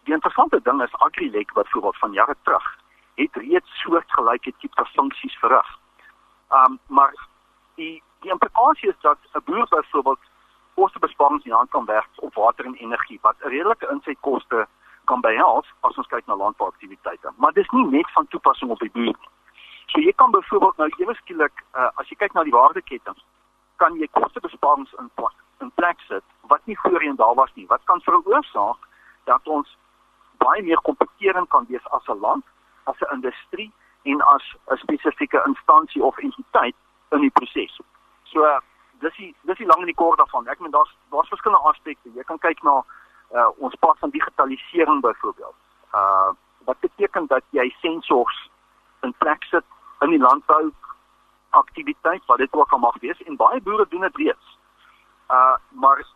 die 0.05 0.15
interessante 0.15 0.61
ding 0.63 0.83
is 0.83 0.95
Agrilek 1.07 1.53
wat 1.53 1.69
voorbeeld 1.69 1.99
van 1.99 2.13
jare 2.13 2.37
terug 2.43 2.67
het 3.15 3.37
reeds 3.37 3.71
soortgelyke 3.83 4.53
tipe 4.59 4.85
funksies 4.85 5.37
verrig. 5.39 5.69
Um 6.51 6.79
maar 6.87 7.15
die 7.75 8.03
die 8.21 8.31
implikasie 8.31 8.89
is 8.89 9.01
dat 9.01 9.19
'n 9.33 9.45
boer 9.45 9.67
byvoorbeeld 9.69 10.19
kostebesparings 10.75 11.45
in 11.45 11.53
hand 11.53 11.71
kan 11.71 11.85
werk 11.85 12.09
op 12.17 12.35
water 12.35 12.65
en 12.65 12.75
energie 12.75 13.19
wat 13.23 13.37
'n 13.39 13.49
redelike 13.49 13.89
insetkoste 13.91 14.67
kan 15.05 15.21
behels 15.21 15.67
as 15.81 15.97
ons 15.97 16.07
kyk 16.07 16.27
na 16.27 16.37
landbouaktiwiteite. 16.37 17.33
Maar 17.37 17.53
dis 17.53 17.71
nie 17.71 17.87
net 17.87 18.13
van 18.13 18.29
toepassing 18.29 18.71
op 18.71 18.79
die 18.79 18.91
boer 18.91 19.17
nie. 19.21 19.31
So 19.87 20.01
jy 20.01 20.13
kan 20.13 20.31
byvoorbeeld 20.31 20.77
nou 20.77 20.91
ewe 20.97 21.15
skielik 21.15 21.65
uh, 21.77 21.89
as 21.95 22.09
jy 22.09 22.17
kyk 22.17 22.33
na 22.33 22.43
die 22.43 22.53
waardeketting 22.53 23.19
kan 23.77 23.97
jy 23.99 24.09
kostebesparings 24.11 24.93
in 24.99 25.11
plek, 25.15 25.37
in 25.61 25.71
plek 25.75 26.01
sit 26.09 26.25
wat 26.41 26.61
nie 26.65 26.79
voorheen 26.79 27.17
daar 27.17 27.35
was 27.35 27.51
nie. 27.55 27.67
Wat 27.67 27.81
kan 27.85 28.01
veroorsaak 28.01 28.89
dat 29.25 29.49
ons 29.49 29.77
baie 30.39 30.63
meer 30.63 30.81
kompeterend 30.83 31.49
kan 31.49 31.67
wees 31.69 31.87
as 31.91 32.09
'n 32.09 32.21
land, 32.21 32.45
as 32.85 33.01
'n 33.01 33.15
industrie 33.15 33.73
en 34.05 34.21
as 34.21 34.45
'n 34.67 34.77
spesifieke 34.77 35.43
instansie 35.47 36.03
of 36.03 36.19
entiteit 36.19 36.77
in 37.11 37.21
die 37.21 37.31
proses. 37.31 37.81
So 38.23 38.61
dis 38.99 39.17
die 39.17 39.35
dis 39.43 39.57
die 39.57 39.67
lang 39.67 39.81
en 39.81 39.91
die 39.91 39.95
kort 39.95 40.19
daarvan. 40.19 40.49
Ek 40.49 40.61
meen 40.61 40.71
daar's 40.71 40.97
daar's 41.11 41.29
verskillende 41.29 41.69
aspekte. 41.69 42.13
Jy 42.15 42.23
kan 42.23 42.39
kyk 42.39 42.63
na 42.63 42.85
uh, 43.33 43.49
ons 43.59 43.75
pad 43.75 43.99
van 43.99 44.11
digitalisering 44.11 45.01
byvoorbeeld. 45.01 45.55
Uh 45.95 46.33
wat 46.65 46.81
beteken 46.81 47.27
dat 47.27 47.43
jy 47.51 47.75
sensors 47.81 48.51
in 49.01 49.15
plek 49.19 49.43
sit 49.45 49.65
in 50.01 50.11
die 50.11 50.19
landbou 50.19 50.73
aktiwiteit 51.51 52.25
wat 52.27 52.39
dit 52.39 52.53
ook 52.53 52.73
al 52.73 52.79
mag 52.79 52.97
wees 53.01 53.23
en 53.23 53.37
baie 53.37 53.61
boere 53.61 53.87
doen 53.89 54.01
dit 54.01 54.17
reeds. 54.17 54.59
Uh 55.31 55.57
maar 55.69 56.07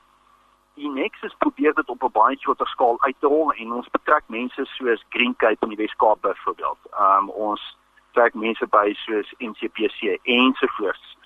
die 0.78 0.90
Nexus 0.90 1.34
probeer 1.38 1.74
dit 1.74 1.88
op 1.88 2.02
'n 2.02 2.12
baie 2.12 2.36
groter 2.36 2.66
skaal 2.66 2.96
uit 3.00 3.16
te 3.18 3.26
rol 3.26 3.52
en 3.52 3.72
ons 3.72 3.90
betrek 3.90 4.24
mense 4.26 4.64
soos 4.64 5.04
Green 5.08 5.36
Cape 5.36 5.62
in 5.66 5.68
die 5.68 5.76
Wes-Kaap 5.82 6.20
byvoorbeeld. 6.20 6.78
Um 7.00 7.30
ons 7.30 7.76
trek 8.12 8.34
mense 8.34 8.66
by 8.66 8.94
soos 9.04 9.34
NCPC 9.38 10.18
ensovoorts 10.22 11.16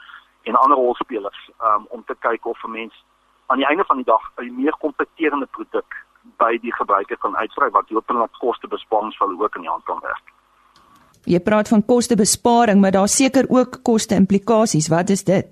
en 0.43 0.55
ander 0.55 0.77
rolspelers 0.77 1.51
um 1.61 1.87
om 1.89 2.05
te 2.05 2.17
kyk 2.19 2.47
of 2.47 2.65
'n 2.65 2.71
mens 2.71 2.95
aan 3.47 3.59
die 3.59 3.67
einde 3.67 3.85
van 3.85 3.97
die 3.97 4.11
dag 4.15 4.23
'n 4.37 4.55
meer 4.63 4.77
kompeterende 4.79 5.47
produk 5.47 5.91
by 6.39 6.59
die 6.63 6.75
gebruiker 6.75 7.17
kan 7.17 7.37
uitbrei 7.37 7.71
wat 7.71 7.89
hopelik 7.89 8.33
kostebesparings 8.39 9.17
sal 9.17 9.35
ook 9.41 9.55
in 9.55 9.61
die 9.61 9.71
hand 9.71 9.85
kan 9.85 10.01
werk. 10.01 10.27
Jy 11.25 11.41
praat 11.41 11.69
van 11.69 11.85
kostebesparing, 11.87 12.81
maar 12.81 12.91
daar 12.91 13.09
seker 13.09 13.47
ook 13.49 13.83
koste 13.83 14.15
implikasies. 14.15 14.89
Wat 14.89 15.09
is 15.09 15.25
dit? 15.25 15.47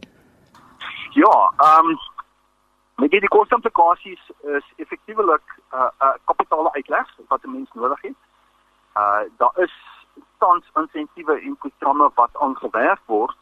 Ja, 1.11 1.53
ehm 1.59 1.87
um, 1.87 1.99
met 3.01 3.11
die 3.11 3.29
koste 3.29 3.55
implikasies 3.55 4.23
is 4.57 4.67
effektiewelik 4.77 5.47
'n 5.57 5.77
uh, 5.77 5.89
'n 6.01 6.05
uh, 6.05 6.15
kapitaal 6.25 6.73
uitleg 6.73 7.07
wat 7.29 7.43
'n 7.45 7.51
mens 7.51 7.71
nodig 7.73 8.01
het. 8.03 8.19
Uh 8.97 9.23
daar 9.37 9.57
is 9.57 9.75
tans 10.39 10.71
insentiewe 10.75 11.41
en 11.41 11.57
programme 11.57 12.11
wat 12.15 12.31
aangewerk 12.33 13.01
word 13.07 13.37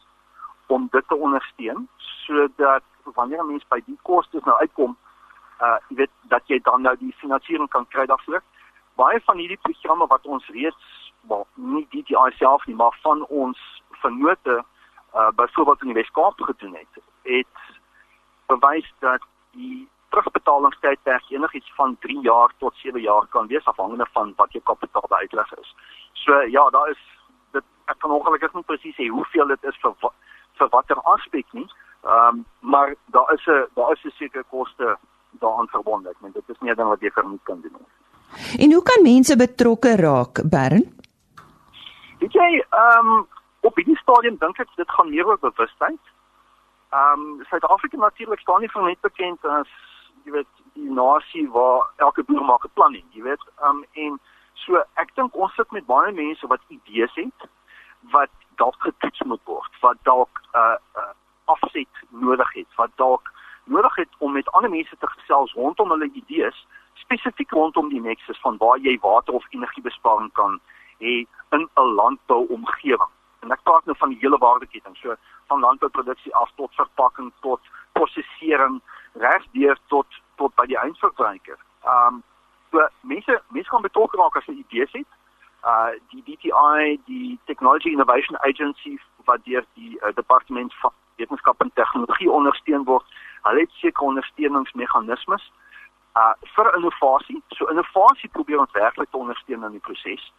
om 0.67 0.87
dit 0.91 1.07
te 1.07 1.15
ondersteun 1.15 1.89
sodat 1.97 2.83
wanneer 3.03 3.43
'n 3.43 3.47
mens 3.47 3.67
by 3.67 3.81
die 3.85 3.99
kostes 4.01 4.43
nou 4.43 4.57
uitkom, 4.57 4.97
uh 5.61 5.77
jy 5.87 5.95
weet 5.95 6.15
dat 6.21 6.47
jy 6.47 6.59
dan 6.59 6.81
nou 6.81 6.95
die 6.97 7.13
finansiering 7.13 7.69
kan 7.69 7.87
kry 7.87 8.05
daarvoor. 8.05 8.41
Baie 8.95 9.21
van 9.21 9.37
hierdie 9.37 9.63
programme 9.67 10.07
wat 10.07 10.25
ons 10.25 10.47
reeds 10.47 11.11
maar 11.21 11.43
nie 11.53 11.87
DTI 11.89 12.31
self 12.37 12.65
nie, 12.65 12.75
maar 12.75 12.97
van 13.01 13.25
ons 13.25 13.83
vennote 13.89 14.63
uh 15.13 15.31
byvoorbeeld 15.35 15.81
in 15.81 15.87
die 15.87 16.01
Weskaap 16.01 16.41
gedoen 16.41 16.75
het, 16.75 17.03
het 17.21 17.55
bewys 18.45 18.93
dat 18.99 19.21
die 19.51 19.87
terugbetalingstydperk 20.09 21.29
enigiets 21.29 21.71
van 21.75 21.97
3 21.99 22.21
jaar 22.21 22.53
tot 22.57 22.75
7 22.75 23.01
jaar 23.01 23.27
kan 23.27 23.47
wees 23.47 23.65
afhangende 23.65 24.07
van 24.13 24.33
wat 24.37 24.51
jou 24.51 24.63
kapitaaluitleg 24.63 25.51
is. 25.61 25.75
So 26.13 26.41
ja, 26.41 26.69
daar 26.69 26.89
is 26.89 27.03
dit 27.51 27.63
ek 27.85 27.99
kan 27.99 28.11
ongelukkig 28.11 28.53
nie 28.53 28.63
presies 28.63 28.97
sê 28.97 29.09
hoeveel 29.09 29.53
dit 29.55 29.69
is 29.71 29.77
vir 29.83 29.95
vir 30.59 30.69
watter 30.75 30.99
aspek 31.13 31.45
nie. 31.53 31.67
Ehm 32.03 32.27
um, 32.39 32.45
maar 32.59 32.95
daar 33.15 33.33
is 33.33 33.45
'n 33.47 33.67
daar 33.75 33.91
is 33.91 34.03
'n 34.03 34.17
sekere 34.17 34.43
koste 34.43 34.97
daaraan 35.31 35.67
verbonde. 35.67 36.09
Ek 36.09 36.21
meen 36.21 36.31
dit 36.31 36.49
is 36.49 36.59
nie 36.59 36.75
dan 36.75 36.87
wat 36.87 37.01
jy 37.01 37.11
vir 37.11 37.27
moet 37.27 37.43
kan 37.43 37.61
doen. 37.61 37.85
En 38.59 38.73
hoe 38.73 38.83
kan 38.83 39.03
mense 39.03 39.35
betrokke 39.35 39.95
raak, 39.95 40.41
Bern? 40.49 40.83
Weet 42.19 42.33
jy, 42.33 42.65
ehm 42.69 43.07
um, 43.07 43.27
op 43.61 43.75
hierdie 43.75 43.97
stadium 43.97 44.37
dink 44.39 44.59
ek 44.59 44.67
dit 44.75 44.91
gaan 44.91 45.09
meer 45.09 45.27
oor 45.27 45.39
bewustheid. 45.39 45.99
Ehm 46.89 47.21
um, 47.21 47.45
Suid-Afrika 47.49 47.97
natuurlik 47.97 48.39
staan 48.39 48.59
nie 48.59 48.71
van 48.71 48.85
net 48.85 49.01
bekend 49.01 49.45
as 49.45 49.69
jy 50.23 50.31
weet 50.31 50.53
die 50.73 50.91
nasie 50.91 51.49
waar 51.49 51.89
elke 51.95 52.23
boer 52.23 52.45
maak 52.45 52.65
'n 52.65 52.73
plan 52.73 52.91
nie, 52.91 53.05
jy 53.09 53.21
weet. 53.21 53.43
Ehm 53.61 53.69
um, 53.69 53.85
en 53.93 54.19
so 54.53 54.83
ek 54.93 55.15
dink 55.15 55.35
ons 55.35 55.53
sit 55.55 55.71
met 55.71 55.85
baie 55.85 56.11
mense 56.11 56.47
wat 56.47 56.61
idees 56.67 57.13
het 57.13 57.49
wat 58.15 58.29
dalk 58.55 58.75
getoets 58.79 59.21
moet 59.21 59.41
word, 59.45 59.71
wat 59.81 59.97
dalk 60.03 60.41
'n 60.53 60.57
uh, 60.57 60.77
uh, 60.97 61.13
afset 61.45 61.93
nodig 62.09 62.53
het, 62.53 62.75
wat 62.75 62.91
dalk 62.95 63.31
nodig 63.63 63.95
het 63.95 64.13
om 64.17 64.31
met 64.31 64.51
ander 64.51 64.69
mense 64.69 64.97
te 64.97 65.07
gesels 65.07 65.53
rondom 65.53 65.89
hulle 65.89 66.09
idees, 66.13 66.67
spesifiek 66.93 67.51
rondom 67.51 67.89
die 67.89 68.01
nexus 68.01 68.39
van 68.41 68.57
waar 68.57 68.77
jy 68.77 68.97
water 69.01 69.33
of 69.33 69.45
energiebesparing 69.49 70.31
kan 70.33 70.59
hê 70.99 71.25
in 71.49 71.69
'n 71.75 71.93
landbouomgewing. 71.99 73.13
En 73.39 73.51
ek 73.51 73.63
praat 73.63 73.85
nou 73.85 73.97
van 73.97 74.09
die 74.09 74.19
hele 74.21 74.37
waardeketting, 74.37 74.97
so 74.97 75.15
van 75.47 75.59
landbouproduksie 75.59 76.35
af 76.35 76.51
tot 76.55 76.73
verpakking 76.75 77.31
tot 77.45 77.61
prosesering, 77.91 78.81
regdeur 79.13 79.77
tot 79.87 80.19
tot 80.35 80.55
by 80.55 80.65
die 80.71 80.79
eindverbruiker. 80.79 81.57
Um 81.83 82.23
so 82.71 82.85
mense 83.01 83.41
mense 83.55 83.69
kan 83.69 83.85
betrokke 83.85 84.17
raak 84.17 84.35
as 84.37 84.45
hulle 84.45 84.65
idees 84.65 84.91
het. 84.91 85.07
uh 85.63 85.91
die 86.11 86.23
DTI, 86.27 86.99
die 87.05 87.39
Technology 87.45 87.91
Innovation 87.91 88.37
Agency 88.37 88.99
wat 89.25 89.43
deur 89.45 89.65
die 89.73 89.97
uh, 89.99 90.13
departement 90.15 90.73
van 90.81 90.93
wetenskap 91.15 91.61
en 91.61 91.71
tegnologie 91.73 92.31
ondersteun 92.31 92.83
word, 92.83 93.05
hulle 93.41 93.59
het 93.59 93.71
sekere 93.81 94.05
ondersteuningsmeganismes 94.05 95.51
uh 96.15 96.33
vir 96.55 96.75
innovasie. 96.75 97.41
So 97.57 97.67
innovasie 97.67 98.29
probeer 98.29 98.59
ons 98.59 98.77
werklik 98.77 99.09
te 99.09 99.17
ondersteun 99.17 99.63
in 99.63 99.77
die 99.77 99.85
proses. 99.89 100.31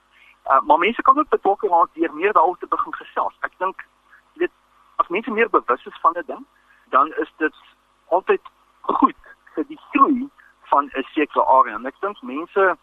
Uh 0.45 0.61
maar 0.61 0.79
mense 0.79 1.03
kan 1.03 1.19
ook 1.19 1.29
betrokke 1.29 1.69
raak 1.69 1.95
deur 1.95 2.15
meer 2.15 2.33
daaroor 2.33 2.59
te 2.59 2.67
begin 2.67 2.95
gesels. 2.95 3.37
Ek 3.41 3.53
dink 3.59 3.87
weet 4.33 4.53
as 4.97 5.09
mense 5.09 5.31
meer 5.31 5.51
bewus 5.51 5.87
is 5.87 6.01
van 6.01 6.13
dit 6.13 6.27
ding, 6.27 6.47
dan 6.89 7.13
is 7.15 7.33
dit 7.37 7.55
altyd 8.09 8.41
goed 8.81 9.17
vir 9.55 9.65
die 9.67 9.81
groei 9.91 10.29
van 10.63 10.91
'n 10.95 11.07
sekere 11.13 11.45
area. 11.45 11.75
En 11.75 11.87
ek 11.87 12.01
dink 12.01 12.23
mense 12.23 12.77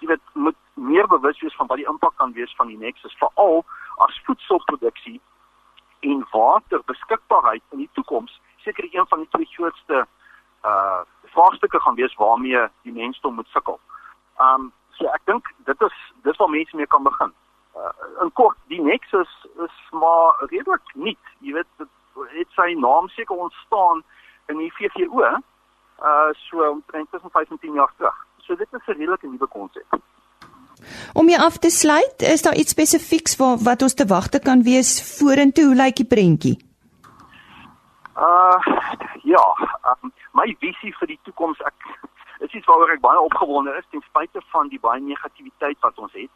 jy 0.00 0.06
weet 0.06 0.22
moet 0.32 0.56
meer 0.74 1.06
bewus 1.06 1.40
wees 1.40 1.56
van 1.56 1.66
wat 1.66 1.76
die 1.76 1.86
impak 1.86 2.16
kan 2.16 2.32
wees 2.32 2.54
van 2.56 2.66
die 2.66 2.78
Nexus 2.78 3.16
veral 3.18 3.64
as 3.96 4.20
voedselproduksie 4.24 5.20
en 6.00 6.26
water 6.30 6.80
beskikbaarheid 6.84 7.62
in 7.70 7.78
die 7.78 7.90
toekoms 7.92 8.40
seker 8.56 8.88
een 8.90 9.06
van 9.08 9.18
die 9.18 9.28
twee 9.28 9.48
grootste 9.56 10.06
uh 10.64 11.00
vraagstukke 11.34 11.80
gaan 11.80 11.94
wees 11.94 12.14
waarmee 12.14 12.68
die 12.82 12.92
mensdom 12.92 13.34
moet 13.34 13.46
sukkel. 13.46 13.80
Um 14.36 14.72
so 15.00 15.08
ek 15.16 15.24
dink 15.30 15.48
dit 15.68 15.86
is 15.88 16.00
dis 16.28 16.36
waar 16.36 16.52
mense 16.52 16.76
mee 16.76 16.86
kan 16.86 17.06
begin. 17.06 17.32
Uh, 17.76 17.92
in 18.22 18.32
kort, 18.36 18.58
die 18.68 18.80
Nexus 18.84 19.30
is 19.64 19.76
maar 19.96 20.36
redelik 20.52 20.94
nuut. 20.94 21.32
Jy 21.40 21.56
weet 21.56 21.70
dit 21.80 21.92
het 22.36 22.58
sy 22.58 22.74
naam 22.76 23.08
seker 23.16 23.38
ontstaan 23.46 24.02
in 24.52 24.60
die 24.60 24.72
VVO 24.76 25.24
uh 26.00 26.30
so 26.48 26.64
omtrent 26.70 27.10
tussen 27.10 27.30
5 27.30 27.50
en 27.50 27.58
10 27.58 27.72
jaar 27.80 27.92
terug. 27.96 28.16
So 28.46 28.56
dit 28.56 28.68
is 28.72 28.86
'n 28.86 28.98
redelike 28.98 29.26
nuwe 29.26 29.48
konsep. 29.48 30.00
Om 31.12 31.28
jy 31.28 31.36
af 31.36 31.56
te 31.56 31.70
sluit, 31.70 32.22
is 32.22 32.42
daar 32.42 32.54
iets 32.54 32.70
spesifieks 32.70 33.36
wat 33.36 33.62
wat 33.62 33.82
ons 33.82 33.94
te 33.94 34.06
wagte 34.06 34.38
kan 34.38 34.62
wees 34.62 34.90
vorentoe? 35.18 35.64
Hoe 35.64 35.74
lyk 35.74 35.96
die 35.96 36.10
prentjie? 36.14 36.56
Uh 38.16 38.58
ja, 39.22 39.46
um, 39.90 40.12
my 40.32 40.56
visie 40.58 40.94
vir 40.98 41.06
die 41.06 41.20
toekoms 41.22 41.60
ek 41.60 41.74
is 42.40 42.52
iets 42.52 42.66
waaroor 42.66 42.92
ek 42.94 43.00
baie 43.04 43.20
opgewonde 43.20 43.74
is 43.78 43.88
ten 43.90 44.02
spyte 44.06 44.40
van 44.52 44.68
die 44.68 44.80
baie 44.80 45.00
negativiteit 45.00 45.78
wat 45.80 45.98
ons 45.98 46.12
het. 46.12 46.32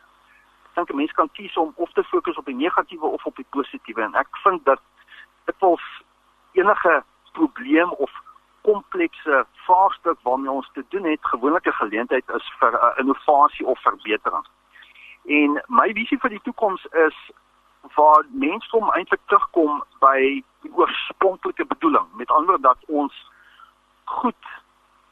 Ek 0.68 0.74
dink 0.74 0.90
'n 0.90 0.96
mens 0.96 1.12
kan 1.12 1.30
kies 1.32 1.56
om 1.56 1.72
of 1.76 1.92
te 1.92 2.04
fokus 2.04 2.36
op 2.36 2.44
die 2.44 2.60
negatiewe 2.60 3.06
of 3.06 3.24
op 3.24 3.36
die 3.36 3.50
positiewe 3.50 4.02
en 4.02 4.14
ek 4.14 4.36
vind 4.42 4.64
dat 4.64 4.80
dit 5.44 5.56
vol 5.58 5.78
enige 6.52 7.02
probleem 7.32 7.90
of 7.92 8.10
komplekse 8.62 9.46
vraagstuk 9.52 10.18
waarmee 10.22 10.50
ons 10.50 10.70
te 10.72 10.84
doen 10.88 11.04
het, 11.04 11.20
gewoonlik 11.22 11.66
'n 11.66 11.80
geleentheid 11.82 12.28
is 12.28 12.52
vir 12.58 12.72
uh, 12.72 12.98
innovasie 12.98 13.66
of 13.66 13.80
verbetering. 13.80 14.46
En 15.24 15.62
my 15.66 15.92
visie 15.92 16.18
vir 16.18 16.30
die 16.30 16.42
toekoms 16.42 16.84
is 16.84 17.16
waar 17.94 18.24
mensdom 18.30 18.90
eintlik 18.90 19.20
terugkom 19.26 19.84
by 20.00 20.42
die 20.60 20.72
oorspronklike 20.72 21.64
bedoeling. 21.64 22.06
Met 22.12 22.30
ander 22.30 22.46
woorde 22.46 22.62
dat 22.62 22.78
ons 22.86 23.30
goed 24.04 24.44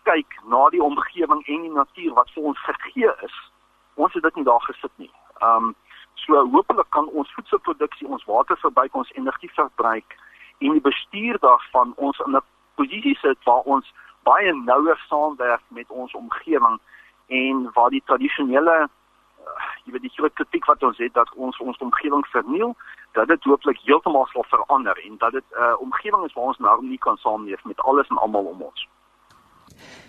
kyk 0.02 0.38
na 0.50 0.68
die 0.68 0.82
omgewing 0.82 1.42
en 1.46 1.62
die 1.62 1.72
natuur 1.72 2.12
wat 2.14 2.30
vir 2.34 2.42
ons 2.42 2.60
gegee 2.68 3.12
is. 3.28 3.36
Ons 3.94 4.14
het 4.14 4.22
dit 4.22 4.34
nie 4.34 4.44
daar 4.44 4.64
gesit 4.68 4.92
nie. 4.96 5.10
Um 5.40 5.74
so 6.14 6.38
hopelik 6.54 6.90
kan 6.90 7.08
ons 7.08 7.32
voedselproduksie, 7.34 8.06
ons 8.06 8.24
waterverbruik, 8.24 8.94
ons 8.94 9.10
energieverbruik 9.14 10.16
en 10.58 10.72
die 10.72 10.80
bestuur 10.80 11.38
daarvan 11.40 11.92
ons 11.96 12.18
in 12.26 12.36
'n 12.36 12.44
posisie 12.74 13.16
sit 13.18 13.38
waar 13.44 13.64
ons 13.74 13.92
baie 14.22 14.52
nouer 14.54 14.98
saamwerk 15.08 15.62
met 15.68 15.90
ons 15.90 16.12
omgewing 16.12 16.78
en 17.26 17.70
waar 17.74 17.90
die 17.90 18.02
tradisionele 18.06 18.76
uh, 18.86 19.68
jy 19.84 19.92
weet 19.92 20.06
die 20.06 20.14
groot 20.16 20.34
kritiek 20.38 20.64
wat 20.70 20.82
ons 20.82 20.98
het 20.98 21.14
dat 21.14 21.30
ons 21.34 21.58
ons 21.58 21.78
omgewing 21.78 22.26
verniel 22.34 22.76
dat 23.12 23.28
dit 23.28 23.44
hooplik 23.44 23.78
heeltemal 23.82 24.26
sal 24.32 24.46
verander 24.48 24.98
en 25.06 25.16
dat 25.18 25.32
dit 25.32 25.44
'n 25.50 25.62
uh, 25.62 25.80
omgewing 25.80 26.24
is 26.24 26.32
waar 26.32 26.50
ons 26.52 26.58
nou 26.58 26.84
nie 26.84 26.98
kan 26.98 27.16
saamleef 27.16 27.64
met 27.64 27.80
alles 27.80 28.08
en 28.08 28.18
almal 28.18 28.44
om 28.44 28.62
ons. 28.62 28.88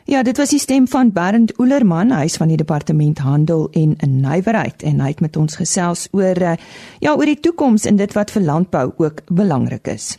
Ja, 0.05 0.23
dit 0.23 0.37
was 0.37 0.49
die 0.51 0.59
stem 0.59 0.87
van 0.87 1.13
Bernd 1.15 1.53
Oelerman, 1.59 2.11
hy 2.11 2.25
is 2.27 2.35
van 2.35 2.49
die 2.51 2.57
departement 2.59 3.21
handel 3.23 3.69
en 3.71 3.95
nywerheid 4.03 4.83
en 4.83 4.99
hy 4.99 5.13
het 5.13 5.21
met 5.23 5.37
ons 5.39 5.55
gesels 5.55 6.09
oor 6.11 6.41
uh, 6.41 6.57
ja, 6.99 7.13
oor 7.15 7.25
die 7.25 7.39
toekoms 7.39 7.85
en 7.87 7.95
dit 7.95 8.11
wat 8.17 8.33
vir 8.35 8.43
landbou 8.43 8.91
ook 8.97 9.23
belangrik 9.31 9.87
is. 9.87 10.17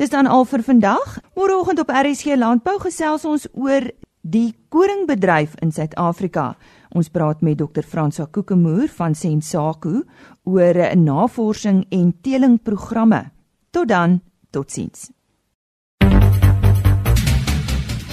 Dis 0.00 0.10
dan 0.10 0.26
al 0.26 0.46
vir 0.48 0.64
vandag. 0.64 1.18
Môreoggend 1.36 1.82
op 1.84 1.92
RSG 1.92 2.38
Landbou 2.40 2.78
gesels 2.80 3.28
ons 3.28 3.44
oor 3.52 3.90
die 4.22 4.54
koringbedryf 4.72 5.58
in 5.60 5.72
Suid-Afrika. 5.72 6.54
Ons 6.96 7.10
praat 7.12 7.42
met 7.44 7.58
Dr. 7.60 7.84
Fransa 7.84 8.24
Kokemoer 8.24 8.88
van 8.96 9.14
Sensaku 9.14 10.02
oor 10.44 10.74
'n 10.74 11.04
navorsing 11.04 11.84
en 11.90 12.14
telingprogramme. 12.22 13.30
Tot 13.70 13.88
dan, 13.88 14.20
totsiens. 14.50 15.10